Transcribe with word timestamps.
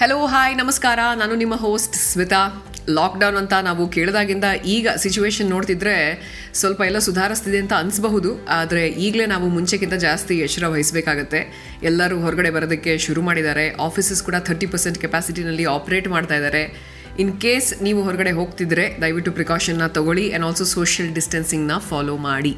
Hello 0.00 0.26
hi 0.26 0.56
ನಮಸ್ಕಾರ. 0.56 0.98
ನಾನು 1.16 1.34
ನಿಮ್ಮ 1.34 1.54
ಹೋಸ್ಟ್ 1.54 1.94
ಸ್ಮಿತಾ. 1.94 2.66
ಲಾಕ್ಡೌನ್ 2.90 3.36
ಅಂತ 3.36 3.52
ನಾವು 3.62 3.88
ಕೇಳಿದಾಗಿಂದ 3.88 4.44
ಈಗ 4.64 4.88
ಸಿಚುವೇಶನ್ 4.96 5.50
ನೋಡ್ತಿದ್ರೆ 5.50 5.96
ಸ್ವಲ್ಪ 6.54 6.80
ಎಲ್ಲ 6.80 6.98
ಸುಧಾರಿಸ್ತಿದೆ 6.98 7.58
ಅಂತ 7.58 7.72
ಅನಿಸ್ಬಹುದು. 7.72 8.46
ಆದರೆ 8.46 8.88
ಈಗಲೇ 8.88 9.26
ನಾವು 9.26 9.48
ಮುಂಚೆಗಿಂತ 9.48 9.94
ಜಾಸ್ತಿ 9.94 10.38
ಎಚ್ಚರ 10.38 10.66
ವಹಿಸಬೇಕಾಗತ್ತೆ. 10.66 11.70
ಎಲ್ಲರೂ 11.82 12.20
ಹೊರಗಡೆ 12.20 12.50
ಬರೋದಕ್ಕೆ 12.50 12.98
ಶುರು 12.98 13.22
ಮಾಡಿದ್ದಾರೆ. 13.22 13.74
ಆಫೀಸಸ್ 13.74 14.22
ಕೂಡ 14.22 14.34
ಥರ್ಟಿ 14.38 14.66
ಪರ್ಸೆಂಟ್ 14.66 14.98
ಕೆಪಾಸಿಟಿನಲ್ಲಿ 14.98 15.64
ಆಪ್ರೇಟ್ 15.64 16.08
ಮಾಡ್ತಾ 16.08 16.34
ಇದ್ದಾರೆ. 16.34 16.80
ಇನ್ 17.18 17.40
ಕೇಸ್ 17.40 17.82
ನೀವು 17.82 18.02
ಹೊರಗಡೆ 18.02 18.30
ಹೋಗ್ತಿದ್ರೆ, 18.30 18.96
ದಯವಿಟ್ಟು 19.00 19.32
ಪ್ರಿಕಾಷನ್ನ 19.32 19.86
ತಗೊಳ್ಳಿ 19.86 20.30
ಆ್ಯಂಡ್ 20.30 20.46
ಆಲ್ಸೋ 20.46 20.64
ಸೋಷಿಯಲ್ 20.64 21.14
ಡಿಸ್ಟೆನ್ಸಿಂಗ್ನ 21.14 21.78
ಫಾಲೋ 21.78 22.16
ಮಾಡಿ. 22.16 22.56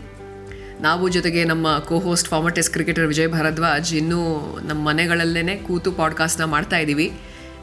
ನಾವು 0.81 1.09
ಜೊತೆಗೆ 1.09 1.45
ನಮ್ಮ 1.45 1.79
co 1.79 1.99
host 1.99 2.29
former 2.29 2.55
test 2.55 2.73
cricketer 2.73 3.07
Vijay 3.07 3.29
Bharadwaj 3.29 3.95
ಇನ್ನೂ 3.95 4.21
ನಮ್ಮ 4.69 4.89
ಮನೆಗಳಲ್ಲೇ 4.89 5.57
ಕೂತು 5.57 5.93
ಪಾಡ್ಕಾಸ್ಟ್ನ 5.93 6.45
ಮಾಡ್ತಾ 6.45 6.79
ಇದ್ದೀವಿ 6.79 7.13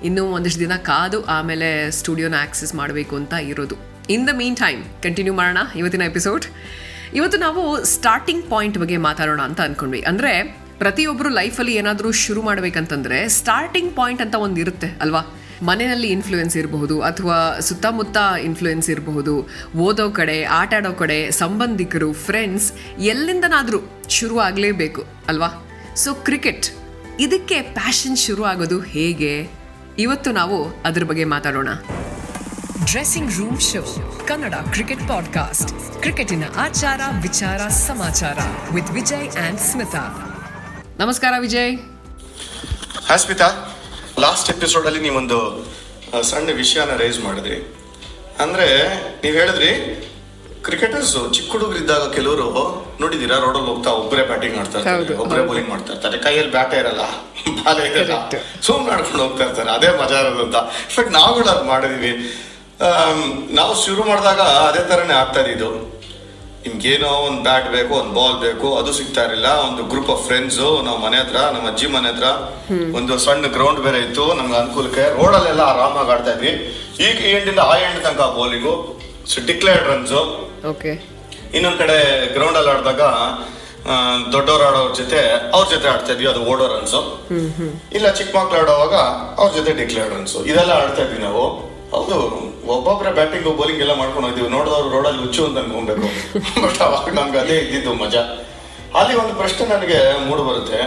ಇನ್ನೂ 0.03 0.23
ಒಂದಿಷ್ಟು 0.35 0.59
ದಿನ 0.59 0.75
ಕಾದು 0.75 1.21
ಆಮೇಲೆ 1.37 1.91
ಸ್ಟುಡಿಯೋನ 1.91 2.35
ಆಕ್ಸೆಸ್ 2.45 2.75
ಮಾಡಬೇಕು 2.75 3.15
ಅಂತ 3.15 3.33
ಇರೋದು. 3.33 3.75
In 4.09 4.27
the 4.27 4.33
mean 4.41 4.57
time 4.57 4.83
continue 5.03 5.33
ಮಾಡೋಣ 5.33 5.57
ಇವತ್ತಿನ 5.75 6.01
ಎಪಿಸೋಡ್ 6.01 6.45
ಇವತ್ತು 7.13 7.37
ನಾವು 7.37 7.61
ಸ್ಟಾರ್ಟಿಂಗ್ 7.85 8.45
ಪಾಯಿಂಟ್ 8.49 8.77
ಬಗ್ಗೆ 8.77 8.97
ಮಾತಾಡೋಣ 8.97 9.41
ಅಂತ 9.41 9.61
ಅಂದ್ಕೊಂಡ್ವಿ 9.61 10.01
ಅಂದರೆ 10.01 10.31
ಪ್ರತಿಯೊಬ್ಬರು 10.77 11.29
ಲೈಫಲ್ಲಿ 11.29 11.73
ಏನಾದರೂ 11.75 12.11
ಶುರು 12.11 12.41
ಮಾಡಬೇಕಂತಂದರೆ 12.41 13.29
ಸ್ಟಾರ್ಟಿಂಗ್ 13.29 13.95
ಪಾಯಿಂಟ್ 13.95 14.21
ಅಂತ 14.21 14.35
ಒಂದು 14.35 14.59
ಇರುತ್ತೆ, 14.59 14.87
ಅಲ್ವಾ? 15.01 15.21
ಮನೆಯಲ್ಲಿ 15.63 16.07
ಇನ್ಫ್ಲೂಯೆನ್ಸ್ 16.07 16.57
ಇರಬಹುದು, 16.57 17.01
ಅಥವಾ 17.01 17.59
ಸುತ್ತಮುತ್ತ 17.59 18.17
ಇನ್ಫ್ಲೂಯೆನ್ಸ್ 18.43 18.89
ಇರಬಹುದು, 18.89 19.33
ಓದೋ 19.77 20.09
ಕಡೆ 20.09 20.43
ಆಟ 20.43 20.73
ಆಡೋ 20.77 20.91
ಕಡೆ, 20.93 21.31
ಸಂಬಂಧಿಕರು 21.31 22.13
ಫ್ರೆಂಡ್ಸ್ 22.13 22.67
ಎಲ್ಲಿಂದನಾದರೂ 22.99 23.81
ಶುರು 24.09 24.39
ಆಗಲೇಬೇಕು, 24.39 25.03
ಅಲ್ವಾ? 25.27 25.49
ಸೊ 25.95 26.13
ಕ್ರಿಕೆಟ್ 26.13 26.67
ಇದಕ್ಕೆ 27.19 27.61
ಪ್ಯಾಷನ್ 27.61 28.17
ಶುರು 28.17 28.43
ಆಗೋದು 28.43 28.79
ಹೇಗೆ? 28.79 29.33
ಇವತ್ತು 29.99 30.31
ನಾವು 30.31 30.81
ಅದ್ರ 30.85 31.03
ಬಗ್ಗೆ 31.03 31.23
ಮಾತಾಡೋಣ. 31.23 31.69
Dressing 32.85 33.33
room 33.33 33.59
show 33.59 33.81
Kannada 34.27 34.53
cricket 34.53 35.07
podcast 35.07 36.01
ಕ್ರಿಕೆಟಿನ 36.01 36.43
ಆಚಾರ 36.55 37.01
ವಿಚಾರ 37.21 37.67
ಸಮಾಚಾರ 37.67 38.37
ವಿತ್ 38.73 38.91
ವಿಜಯ್ 38.91 39.29
ಅಂಡ್ 39.29 39.59
ಸ್ಮಿತಾ 39.59 40.03
ನಮಸ್ಕಾರ 40.99 41.33
ವಿಜಯ್. 41.39 41.75
ಹಾಯ್ 43.07 43.19
ಸ್ಮಿತಾ 43.19 43.49
ಲಾಸ್ಟ್ 44.19 44.49
ಎಪಿಸೋಡಲ್ಲಿ 44.49 45.01
ನೀವೊಂದು 45.01 45.39
ಆ, 46.17 46.21
ಸಣ್ಣ 46.21 46.49
ವಿಷಯನ 46.51 46.95
ರೈಸ್ 46.97 47.19
ಮಾಡಿದ್ರಿ. 47.19 47.75
ಅಂದ್ರೆ 48.39 48.67
ನೀವು 49.21 49.35
ಹೇಳಿದ್ರಿ 49.35 49.71
ಕ್ರಿಕೆಟರ್ಸ್ 50.65 51.13
ಚಿಕ್ಕ 51.35 51.49
ಹುಡುಗರಿದ್ದಾಗ 51.53 52.03
ಕೆಲವರು 52.15 52.47
ನೋಡಿದೀರಾ? 53.01 53.35
ರೋಡಲ್ಲಿ 53.43 53.69
ಹೋಗ್ತಾ 53.71 53.91
ಒಬ್ಬರೇ 54.01 54.23
ಬ್ಯಾಟಿಂಗ್ 54.31 54.55
ಮಾಡ್ತಾ 54.59 54.77
ಇರ್ತಾರೆ 54.79 55.15
ಒಬ್ಬರೇ 55.23 55.41
ಬೌಲಿಂಗ್ 55.49 55.69
ಮಾಡ್ತಾ 55.73 55.91
ಇರ್ತಾರೆ. 55.93 56.17
ಕೈಯಲ್ಲಿ 56.25 56.51
ಬ್ಯಾಟ 56.57 56.71
ಇರಲ್ಲ 56.81 57.03
ಬಾಲೇ 57.65 57.85
ಇರಲ್ಲ. 57.91 58.15
Correct. 58.33 58.67
ಮಾಡ್ಕೊಂಡು 58.89 59.21
ಹೋಗ್ತಾ 59.25 59.43
ಇರ್ತಾರೆ 59.47 59.71
ಅದೇ 59.77 59.89
ಮಜಾ 60.01 60.17
ಇರೋದಂತ 60.23 60.57
ಅಂತ. 60.57 60.73
ಇನ್ಫ್ಯಾಕ್ಟ್ 60.87 61.37
ಕೂಡ 61.39 61.47
ಅದು 61.55 61.63
ಮಾಡಿದೀವಿ. 61.71 62.11
ನಾವು 63.59 63.71
ಶುರು 63.85 64.03
ಮಾಡಿದಾಗ 64.09 64.41
ಅದೇ 64.67 64.83
ಥರನೇ 64.91 65.15
ಆಗ್ತಾ 65.21 65.41
ಇದ್ದು 65.53 65.69
ನಿಮ್ಗೇನೋ 66.63 67.09
ಒಂದು 67.25 67.41
ಬ್ಯಾಟ್ 67.47 67.67
ಬೇಕು 67.75 67.93
ಒಂದು 68.01 68.13
ಬಾಲ್ 68.19 68.37
ಬೇಕು 68.45 68.67
ಅದು 68.79 68.91
ಸಿಗ್ತಾ 68.99 69.21
ಇರಲಿಲ್ಲ. 69.27 69.49
ಒಂದು 69.67 69.81
ಗ್ರೂಪ್ 69.91 70.09
ಆಫ್ 70.13 70.23
ಫ್ರೆಂಡ್ಸ್ 70.27 70.59
ನಮ್ಮ 70.87 70.97
ಮನೆ 71.05 71.17
ಹತ್ರ 71.21 71.39
ನಮ್ಮ 71.55 71.65
ಅಜ್ಜಿ 71.71 71.87
ಮನೆ 71.95 72.09
ಹತ್ರ 72.11 72.27
ಒಂದು 72.99 73.13
ಸಣ್ಣ 73.25 73.47
ಗ್ರೌಂಡ್ 73.57 73.81
ಬೇರೆ 73.85 73.99
ಇತ್ತು 74.07 74.25
ನಮ್ಗೆ 74.39 74.57
ಅನುಕೂಲಕ್ಕೆ. 74.61 75.05
ರೋಡಲ್ಲೆಲ್ಲ 75.19 75.61
ಆರಾಮಾಗಿ 75.73 76.11
ಆಡ್ತಾ 76.15 76.31
ಇದ್ವಿ. 76.35 76.51
ಈಗ 77.07 77.15
ಈ 77.27 77.31
ಎಂಡಿಂದ 77.39 77.61
ಆ 77.71 77.75
ಎಂಡ್ 77.87 78.01
ತನಕ 78.07 78.25
ಬೌಲಿಂಗು 78.39 78.73
ಡಿಕ್ಲೇರ್ಡ್ 79.37 79.87
ರನ್ಸು 79.87 80.21
ಓಕೆ 80.67 80.91
ಇನ್ನೊಂದ್ 81.53 81.79
ಕಡೆ 81.79 81.97
ಗ್ರೌಂಡ್ 82.33 82.57
ಅಲ್ಲಿ 82.57 82.71
ಆಡಿದಾಗ 82.71 83.03
ದೊಡ್ಡವ್ರು 84.31 84.65
ಆಡೋರ್ 84.65 84.95
ಜೊತೆ 84.95 85.19
ಅವ್ರ 85.51 85.69
ಜೊತೆ 85.69 85.87
ಆಡ್ತಾ 85.87 86.13
ಇದ್ವಿ 86.13 86.27
ಅದು 86.27 86.41
ಓಡೋ 86.51 86.67
ರನ್ಸು 86.67 86.99
ಇಲ್ಲ 87.93 88.11
ಚಿಕ್ಕ 88.11 88.35
ಮಕ್ಳು 88.35 88.59
ಆಡೋವಾಗ 88.59 88.95
ಅವ್ರ 89.39 89.49
ಜೊತೆ 89.55 89.71
ಡಿಕ್ಲೇರ್ಡ್ 89.71 90.13
ರನ್ಸು 90.13 90.39
ಇದೆಲ್ಲ 90.45 90.71
ಆಡ್ತಾ 90.71 91.01
ಇದ್ವಿ 91.01 91.23
ನಾವು. 91.23 91.43
ಹೌದು 91.91 92.17
ಒಬ್ಬೊಬ್ರೆ 92.67 93.11
ಬ್ಯಾಟಿಂಗ್ 93.11 93.57
ಬೌಲಿಂಗ್ 93.57 93.81
ಎಲ್ಲ 93.81 93.93
ಮಾಡ್ಕೊಂಡು 93.93 94.27
ಹೋಗ್ತೀವಿ 94.27 94.49
ನೋಡಿದವ್ರು 94.49 94.89
ರೋಡಲ್ಲಿ 94.89 95.19
ಹುಚ್ಚು 95.19 95.45
ಅಂತ 95.45 95.57
ಅನ್ಕೊಬೇಕು. 95.57 96.07
ಬಟ್ 96.63 96.81
ಅವಾಗ 96.81 97.13
ನಮ್ಗೆ 97.13 97.37
ಅದೇ 97.37 97.57
ಇದ್ದಿದ್ದು 97.57 97.93
ಮಜಾ. 97.93 98.23
ಅಲ್ಲಿ 98.95 99.15
ಒಂದು 99.15 99.33
ಪ್ರಶ್ನೆ 99.33 99.65
ನನಗೆ 99.65 100.27
ಮೂಡು 100.27 100.43
ಬರುತ್ತೆ. 100.43 100.79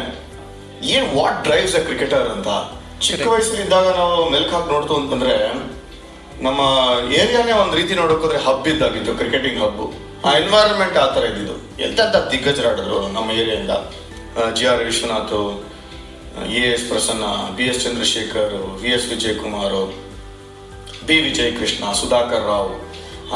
ಏನ್ 0.83 1.16
ವಾಟ್ 1.19 1.45
ಡ್ರೈವ್ಸ್ 1.45 1.77
ಅ 1.77 1.84
ಕ್ರಿಕೆಟರ್ 1.84 2.28
ಅಂತ? 2.28 2.49
ಚಿಕ್ಕ 3.00 3.27
ವಯಸ್ಸಲ್ಲಿದ್ದಾಗ 3.27 3.87
ನಾವು 3.97 4.31
ಮೆಲ್ಕ್ 4.31 4.53
ಹಾಕಿ 4.55 4.72
ನೋಡ್ತು 4.72 4.97
ಅಂತಂದ್ರೆ 4.97 5.34
ನಮ್ಮ 6.47 6.60
ಏರಿಯಾನೇ 7.20 7.53
ಒಂದು 7.62 7.75
ರೀತಿ 7.80 7.94
ನೋಡೋಕೋದ್ರೆ 8.00 8.38
ಹಬ್ 8.47 8.69
ಇದ್ದಾಗಿತ್ತು 8.72 9.12
ಕ್ರಿಕೆಟಿಂಗ್ 9.20 9.58
ಹಬ್ 9.64 9.82
ಆ 10.26 10.30
ಎನ್ವೈರನ್ಮೆಂಟ್ 10.41 10.97
ಆ 11.03 11.04
ಥರ 11.14 11.22
ಇದ್ದಿದ್ದು. 11.30 11.54
ಎಂತೆಂಥ 11.86 12.16
ದಿಗ್ಗಜರು 12.32 12.69
ಆಡಿದ್ರು 12.70 12.98
ನಮ್ಮ 13.16 13.28
ಏರಿಯಿಂದ. 13.41 13.72
G 14.56 14.64
R 14.72 14.82
Vishwanath 14.88 15.34
A 16.58 16.62
S 16.75 16.86
Prasanna, 16.91 17.25
B 17.56 17.64
S 17.70 17.80
Chandrasekhar, 17.84 18.54
V 18.82 18.91
S 18.97 19.08
Vijay 19.12 19.36
Kumar 19.42 19.76
B 21.08 21.16
Vijay 21.26 21.53
Krishna 21.58 21.92
Sudhakar 22.00 22.47
Rao, 22.53 22.72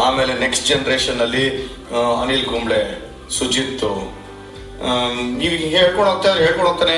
ಆಮೇಲೆ 0.04 0.32
ನೆಕ್ಸ್ಟ್ 0.44 0.64
ಜನರೇಷನ್ 0.70 1.20
ಅಲ್ಲಿ 1.26 1.44
ಅನಿಲ್ 2.22 2.46
ಕುಂಬ್ಳೆ, 2.52 2.80
ಸುಜಿತ್ 3.38 3.86
ನೀವು 5.40 5.54
ಹೇಳ್ಕೊಂಡು 5.76 6.08
ಹೋಗ್ತಾ 6.10 6.32
ಹೇಳ್ಕೊಂಡು 6.44 6.68
ಹೋಗ್ತಾನೆ 6.70 6.96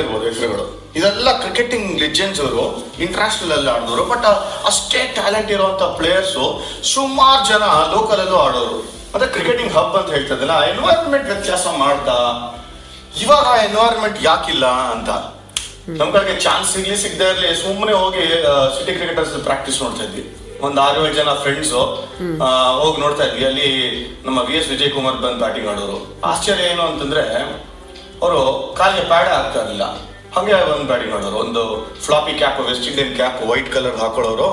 ಇರ್ಬೋದು 0.00 0.24
ಹೆಸರುಗಳು. 0.30 0.66
ಇದೆಲ್ಲ 0.98 1.30
ಕ್ರಿಕೆಟಿಂಗ್ 1.42 1.88
ಲೆಜೆಂಡ್ಸ್ 2.04 2.40
ಅವರು 2.44 2.64
ಇಂಟರ್ನ್ಯಾಷನಲ್ 3.04 3.52
ಅಲ್ಲಿ 3.56 3.70
ಆಡಿದವರು 3.74 4.04
ಬಟ್ 4.12 4.26
ಅಷ್ಟೇ 4.70 5.00
ಟ್ಯಾಲೆಂಟ್ 5.18 5.50
ಇರುವಂತ 5.56 5.82
ಪ್ಲೇಯರ್ಸು 6.00 6.44
ಸುಮಾರು 6.94 7.42
ಜನ 7.52 7.64
ಲೋಕಲ್ 7.94 8.20
ಅಲ್ಲೂ 8.24 8.38
ಆಡೋರು. 8.46 8.78
ಮತ್ತೆ 9.12 9.26
ಕ್ರಿಕೆಟಿಂಗ್ 9.34 9.72
ಹಬ್ 9.76 9.96
ಅಂತ 10.00 10.10
ಹೇಳ್ತದಲ್ಲ 10.16 10.54
ಇದ್ದಲ್ಲ 10.60 10.74
ಎನ್ವೈರನ್ಮೆಂಟ್ 10.74 11.26
ವ್ಯತ್ಯಾಸ 11.32 11.66
ಮಾಡ್ತಾ 11.82 12.16
ಇವಾಗ 13.24 13.48
ಎನ್ವೈರನ್ಮೆಂಟ್ 13.66 14.18
ಯಾಕಿಲ್ಲ 14.28 14.66
ಅಂತ. 14.94 15.10
ನಮ್ 15.98 16.08
ಕಡೆಗೆ 16.14 16.34
ಚಾನ್ಸ್ 16.46 16.70
ಸಿಗ್ಲಿ 16.74 16.96
ಸಿಗದೆ 17.02 17.26
ಇರಲಿ 17.32 17.50
ಸುಮ್ಮನೆ 17.64 17.94
ಹೋಗಿ 18.02 18.24
ಸಿಟಿ 18.76 18.92
ಕ್ರಿಕೆಟರ್ಸ್ 18.98 19.34
ಪ್ರಾಕ್ಟೀಸ್ 19.48 19.78
ನೋಡ್ತಾ 19.82 20.02
ಇದ್ವಿ. 20.06 20.24
ಒಂದ್ 20.66 20.78
ಆರು 20.84 20.98
ಏಳು 21.06 21.14
ಜನ 21.20 21.30
ಫ್ರೆಂಡ್ಸ್ 21.42 21.72
ಹೋಗಿ 22.80 22.98
ನೋಡ್ತಾ 23.04 23.24
ಇದ್ವಿ. 23.28 23.44
ಅಲ್ಲಿ 23.50 23.68
ನಮ್ಮ 24.26 24.38
ವಿ 24.48 24.54
ಎಸ್ 24.60 24.68
ವಿಜಯ್ 24.72 24.92
ಕುಮಾರ್ 24.96 25.18
ಬಂದು 25.24 25.38
ಬ್ಯಾಟಿಂಗ್ 25.44 25.68
ಆಡೋರು. 25.72 25.98
ಆಶ್ಚರ್ಯ 26.30 26.70
ಏನು 26.72 26.82
ಅಂತಂದ್ರೆ 26.90 27.24
ಅವರು 28.22 28.40
ಕಾಲಿಗೆ 28.80 29.06
ಪ್ಯಾಡ 29.12 29.26
ಆಗ್ತಾ 29.40 29.58
ಇರಲಿಲ್ಲ. 29.62 29.86
ಹಂಗೆ 30.34 30.54
ಒಂದು 30.74 30.86
ಬ್ಯಾಟಿಂಗ್ 30.90 31.12
ಮಾಡೋರು 31.14 31.36
ಒಂದು 31.42 31.60
floppy 32.04 32.32
cap 32.40 32.56
West 32.68 32.86
Indian 32.90 33.12
cap 33.18 33.36
white 33.50 33.68
colour 33.74 33.96
ಹಾಕೊಳ್ಳೋರು. 34.00 34.48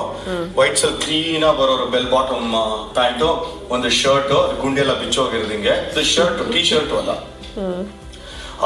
white 0.58 0.76
ಸ್ವಲ್ಪ 0.80 0.98
ಕ್ಲೀನ್ 1.04 1.46
ಬರೋರು 1.60 1.86
ಬೆಲ್ 1.94 2.08
ಬಾಟಮ್ 2.12 2.52
ಪ್ಯಾಂಟು 2.98 3.28
ಒಂದು 3.74 3.88
ಶರ್ಟ್ 4.00 4.34
ಗುಂಡಿ 4.62 4.80
ಎಲ್ಲ 4.84 4.94
ಬಿಚ್ಚೋಗಿರೋದಿಂಗೆ 5.00 5.74
ಶರ್ಟ್ 6.14 6.40
ಟಿ 6.52 6.62
ಶರ್ಟ್ 6.70 6.92
ಅಲ್ಲ. 7.00 7.12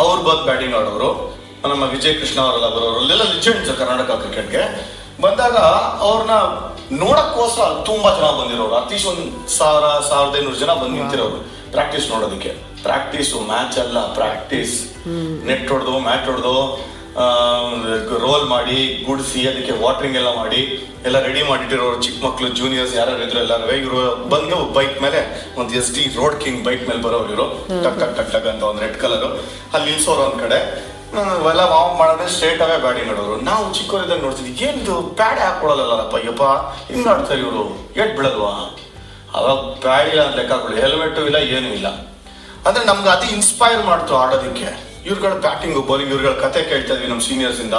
ಅವ್ರು 0.03 0.21
ಬಂದು 0.29 0.45
ಬ್ಯಾಟಿಂಗ್ 0.49 0.75
ಆಡೋರು 0.81 1.11
ನಮ್ಮ 1.73 1.85
ವಿಜಯ್ 1.95 2.17
ಕೃಷ್ಣ 2.21 2.39
ಅವರೆಲ್ಲ 2.47 2.69
ಬರೋರು. 2.75 2.97
ಅಲ್ಲೆಲ್ಲ 3.03 3.25
ಲಿಜೆಂಡ್ಸ್ 3.35 3.71
ಕರ್ನಾಟಕ 3.79 4.11
ಕ್ರಿಕೆಟ್ಗೆ 4.23 4.65
ಬಂದಾಗ 5.25 5.57
ಅವ್ರನ್ನ 6.07 6.35
ನೋಡಕ್ಕೋಸ್ಕರ 7.05 7.69
ತುಂಬಾ 7.91 8.11
ಜನ 8.19 8.27
ಬಂದಿರೋರು. 8.41 8.75
ಅಟ್ಲೀಸ್ಟ್ 8.81 9.09
ಒಂದ್ 9.13 9.25
ಸಾವಿರ 9.59 9.87
ಸಾವಿರದ 10.11 10.37
ಐನೂರು 10.41 10.59
ಜನ 10.65 10.73
ಬಂದು 10.83 10.95
ನಿಂತಿರೋರು. 10.99 11.39
ಪ್ರಾಕ್ಟೀಸ್ 11.77 12.09
ನೋಡೋದಕ್ಕೆ. 12.13 12.53
ಪ್ರಾಕ್ಟೀಸ್ 12.87 13.31
ಮ್ಯಾಚ್ 13.53 13.79
ಅಲ್ಲ 13.85 13.99
ಪ್ರಾಕ್ಟೀಸ್ 14.19 14.75
ನೆಟ್ 15.49 15.67
ಹೊಡೆದು 15.73 15.95
ಮ್ಯಾಟ್ 16.09 16.29
ಹೊಡೆದು. 16.31 16.55
ರೋಲ್ 18.25 18.49
ಮಾಡಿ 18.49 19.05
ಗುಡಿಸಿ 19.07 19.49
ಅದಕ್ಕೆ 19.49 19.73
ವಾಟ್ರಿಂಗ್ 19.85 20.17
ಎಲ್ಲ 20.17 20.35
ಮಾಡಿ 20.35 20.61
ಎಲ್ಲ 21.07 21.19
ರೆಡಿ 21.27 21.43
ಮಾಡಿಟ್ಟಿರೋರು 21.43 22.03
ಚಿಕ್ಕ 22.03 22.25
ಮಕ್ಕಳು 22.25 22.49
ಜೂನಿಯರ್ಸ್ 22.49 22.97
ಯಾರು 22.97 23.23
ಇದ್ರು 23.27 23.39
ಎಲ್ಲರೂ 23.41 23.77
ಇವರು 23.83 24.29
ಬಂದು 24.29 24.57
ಬೈಕ್ 24.57 25.03
ಮೇಲೆ 25.03 25.21
ಒಂದು 25.61 25.75
S 25.75 25.95
D 25.95 26.15
road 26.17 26.45
king 26.45 26.65
bike 26.65 26.89
ಮೇಲೆ 26.89 27.03
ಬರೋರು 27.03 27.29
ಇವರು. 27.33 27.47
ಟಕ್ 27.85 28.01
ಟಕ್ 28.01 28.17
ಟಕ್ 28.17 28.33
ಟಕ್ 28.33 28.47
ಅಂತ 28.47 28.63
ಒಂದು 28.63 28.81
ರೆಡ್ 28.81 28.97
ಕಲರ್ 29.03 29.25
ಅಲ್ಲಿ 29.75 29.91
ನಿಲ್ಸೋರು 29.91 30.23
ಒಂದ್ 30.23 30.41
ಕಡೆ. 30.43 30.59
ಎಲ್ಲ 31.51 31.63
ವಾಮ್ 31.73 31.99
ಮಾಡಿದ್ರೆ 31.99 32.29
ಸ್ಟ್ರೇಟ್ 32.35 32.63
ಅವೇ 32.63 32.77
ಬ್ಯಾಡಿ 32.85 33.03
ನೋಡೋರು 33.07 33.37
ನಾವು 33.51 33.75
ಚಿಕ್ಕವರಿದ್ದಾಗ 33.75 34.21
ನೋಡ್ತಿದ್ವಿ 34.23 34.67
ಏನಿದು 34.69 35.03
ಪ್ಯಾಡ್ 35.21 35.39
ಹಾಕೊಳಲ್ಲಪ್ಪ 35.39 36.17
ಅಯ್ಯಪ್ಪ 36.17 36.43
ಹಿಂಗ್ 36.91 37.09
ಆಡ್ತಾರೆ 37.09 37.41
ಇವರು. 37.41 37.63
ಎಟ್ 38.03 38.17
ಬಿಡಲ್ವಾ? 38.17 38.53
ಅವಾಗ 39.35 39.57
ಪ್ಯಾಡ್ 39.85 40.09
ಇಲ್ಲ 40.09 40.23
ಅಂತ 40.27 40.37
ಲೆಕ್ಕ 40.37 40.53
ಹೆಲ್ಮೆಟ್ 40.85 41.19
ಇಲ್ಲ 41.19 41.37
ಏನೂ 41.37 41.69
ಇಲ್ಲ. 41.79 41.89
ಅಂದ್ರೆ 42.67 42.85
ನಮ್ಗೆ 42.85 43.09
ಅದು 43.09 43.27
ಇನ್ಸ್ಪೈರ್ 43.37 43.83
ಮಾಡ್ತು 43.85 44.17
ಆಡೋದಕ್ಕೆ. 44.17 44.69
ಇವ್ರುಗಳ 45.09 45.33
ಬ್ಯಾಟಿಂಗ್ 45.47 45.77
ಬೌಲಿಂಗ್ 45.91 46.13
ಇವ್ರುಗಳ 46.15 46.35
ಕತೆ 46.45 46.61
ಕೇಳ್ತಾ 46.71 46.93
ಇದ್ವಿ 46.95 47.09
ನಮ್ಮ 47.13 47.23
ಸೀನಿಯರ್ಸ್ 47.29 47.61
ಇಂದ. 47.65 47.77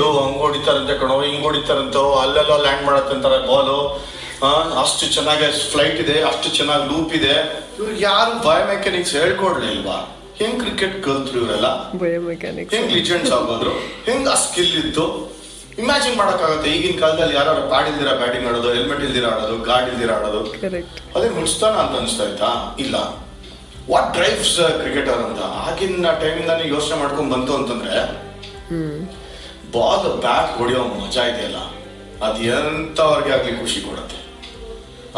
ಲೋ 0.00 0.06
ಹಂಗ್ 0.22 0.38
ಹೊಡಿತಾರಂತೆ 0.44 0.94
ಕಣೋ 1.02 1.16
ಹಿಂಗ್ 1.26 1.44
ಹೊಡಿತಾರಂತೋ 1.48 2.02
ಅಲ್ಲೆಲ್ಲ 2.22 2.56
ಲ್ಯಾಂಡ್ 2.66 2.84
ಮಾಡತ್ತಂತಾರೆ 2.88 3.38
ಬಾಲು 3.50 3.78
ಅಷ್ಟು 4.82 5.04
ಚೆನ್ನಾಗಿ 5.16 5.46
ಫ್ಲೈಟ್ 5.72 5.98
ಇದೆ 6.04 6.16
ಅಷ್ಟು 6.30 6.48
ಚೆನ್ನಾಗಿ 6.56 6.84
ಲೂಪ್ 6.92 7.12
ಇದೆ. 7.18 7.34
ಇವ್ರಿಗೆ 7.78 8.02
ಯಾರು 8.10 8.32
ಬಯೋಮೆಕ್ಯಾನಿಕ್ಸ್ 8.48 9.14
ಹೇಳ್ಕೊಡ್ಲಿಲ್ವಾ 9.20 9.98
ಹೆಂಗ್ 10.40 10.58
ಕ್ರಿಕೆಟ್ 10.62 10.96
ಕಲ್ತ್ರು 11.04 11.36
ಇವರೆಲ್ಲ? 11.40 11.68
ಹೆಂಗ್ 12.74 12.90
ಲಿಜೆಂಡ್ಸ್ 12.96 13.32
ಆಗೋದ್ರು 13.38 13.72
ಹೆಂಗ್ 14.08 14.28
ಆ 14.32 14.36
ಸ್ಕಿಲ್ 14.44 14.74
ಇತ್ತು? 14.82 15.04
ಇಮ್ಯಾಜಿನ್ 15.82 16.16
ಮಾಡಕ್ಕಾಗತ್ತೆ 16.20 16.68
ಈಗಿನ 16.76 16.96
ಕಾಲದಲ್ಲಿ 17.02 17.34
ಯಾರು 17.38 17.62
ಪ್ಯಾಡ್ 17.70 17.88
ಇಲ್ದಿರ 17.90 18.10
ಬ್ಯಾಟಿಂಗ್ 18.22 18.46
ಆಡೋದು 18.48 18.68
ಹೆಲ್ಮೆಟ್ 18.76 19.02
ಇಲ್ದಿರ 19.06 19.26
ಆಡೋದು 19.34 19.56
ಗಾರ್ಡ್ 19.68 19.88
ಇಲ್ದಿರ 19.92 20.10
ಆಡೋದು. 20.18 20.40
ಅದೇ 21.16 21.28
ಮುಟ್ಸ್ತಾನ 21.38 21.74
ಅಂತ 21.84 21.96
ಅನಿಸ್ತಾ 22.00 22.50
ಇಲ್ಲ. 22.84 22.96
ವಾಟ್ 23.90 24.10
ಡ್ರೈವ್ಸ್ 24.16 24.56
ಕ್ರಿಕೆಟರ್ 24.80 25.20
ಅಂತ 25.26 25.40
ಆಗಿನ 25.66 26.10
ಟೈಮಿಂದಾನೇ 26.22 26.64
ಯೋಚನೆ 26.74 26.96
ಮಾಡ್ಕೊಂಡ್ 27.02 27.30
ಬಂತು 27.34 27.52
ಅಂತಂದ್ರೆ 27.58 27.96
ಬಾಲ್ 29.74 30.08
ಬ್ಯಾಟ್ 30.26 30.50
ಹೊಡೆಯೋ 30.58 30.82
ಮಜಾ 31.02 31.22
ಇದೆಯಲ್ಲ? 31.32 31.60
ಅದು 32.26 32.38
ಎಂತವ್ರಿಗೆ 32.56 33.32
ಆಗ್ಲಿ 33.36 33.52
ಖುಷಿ 33.62 33.80
ಕೊಡುತ್ತೆ. 33.88 34.18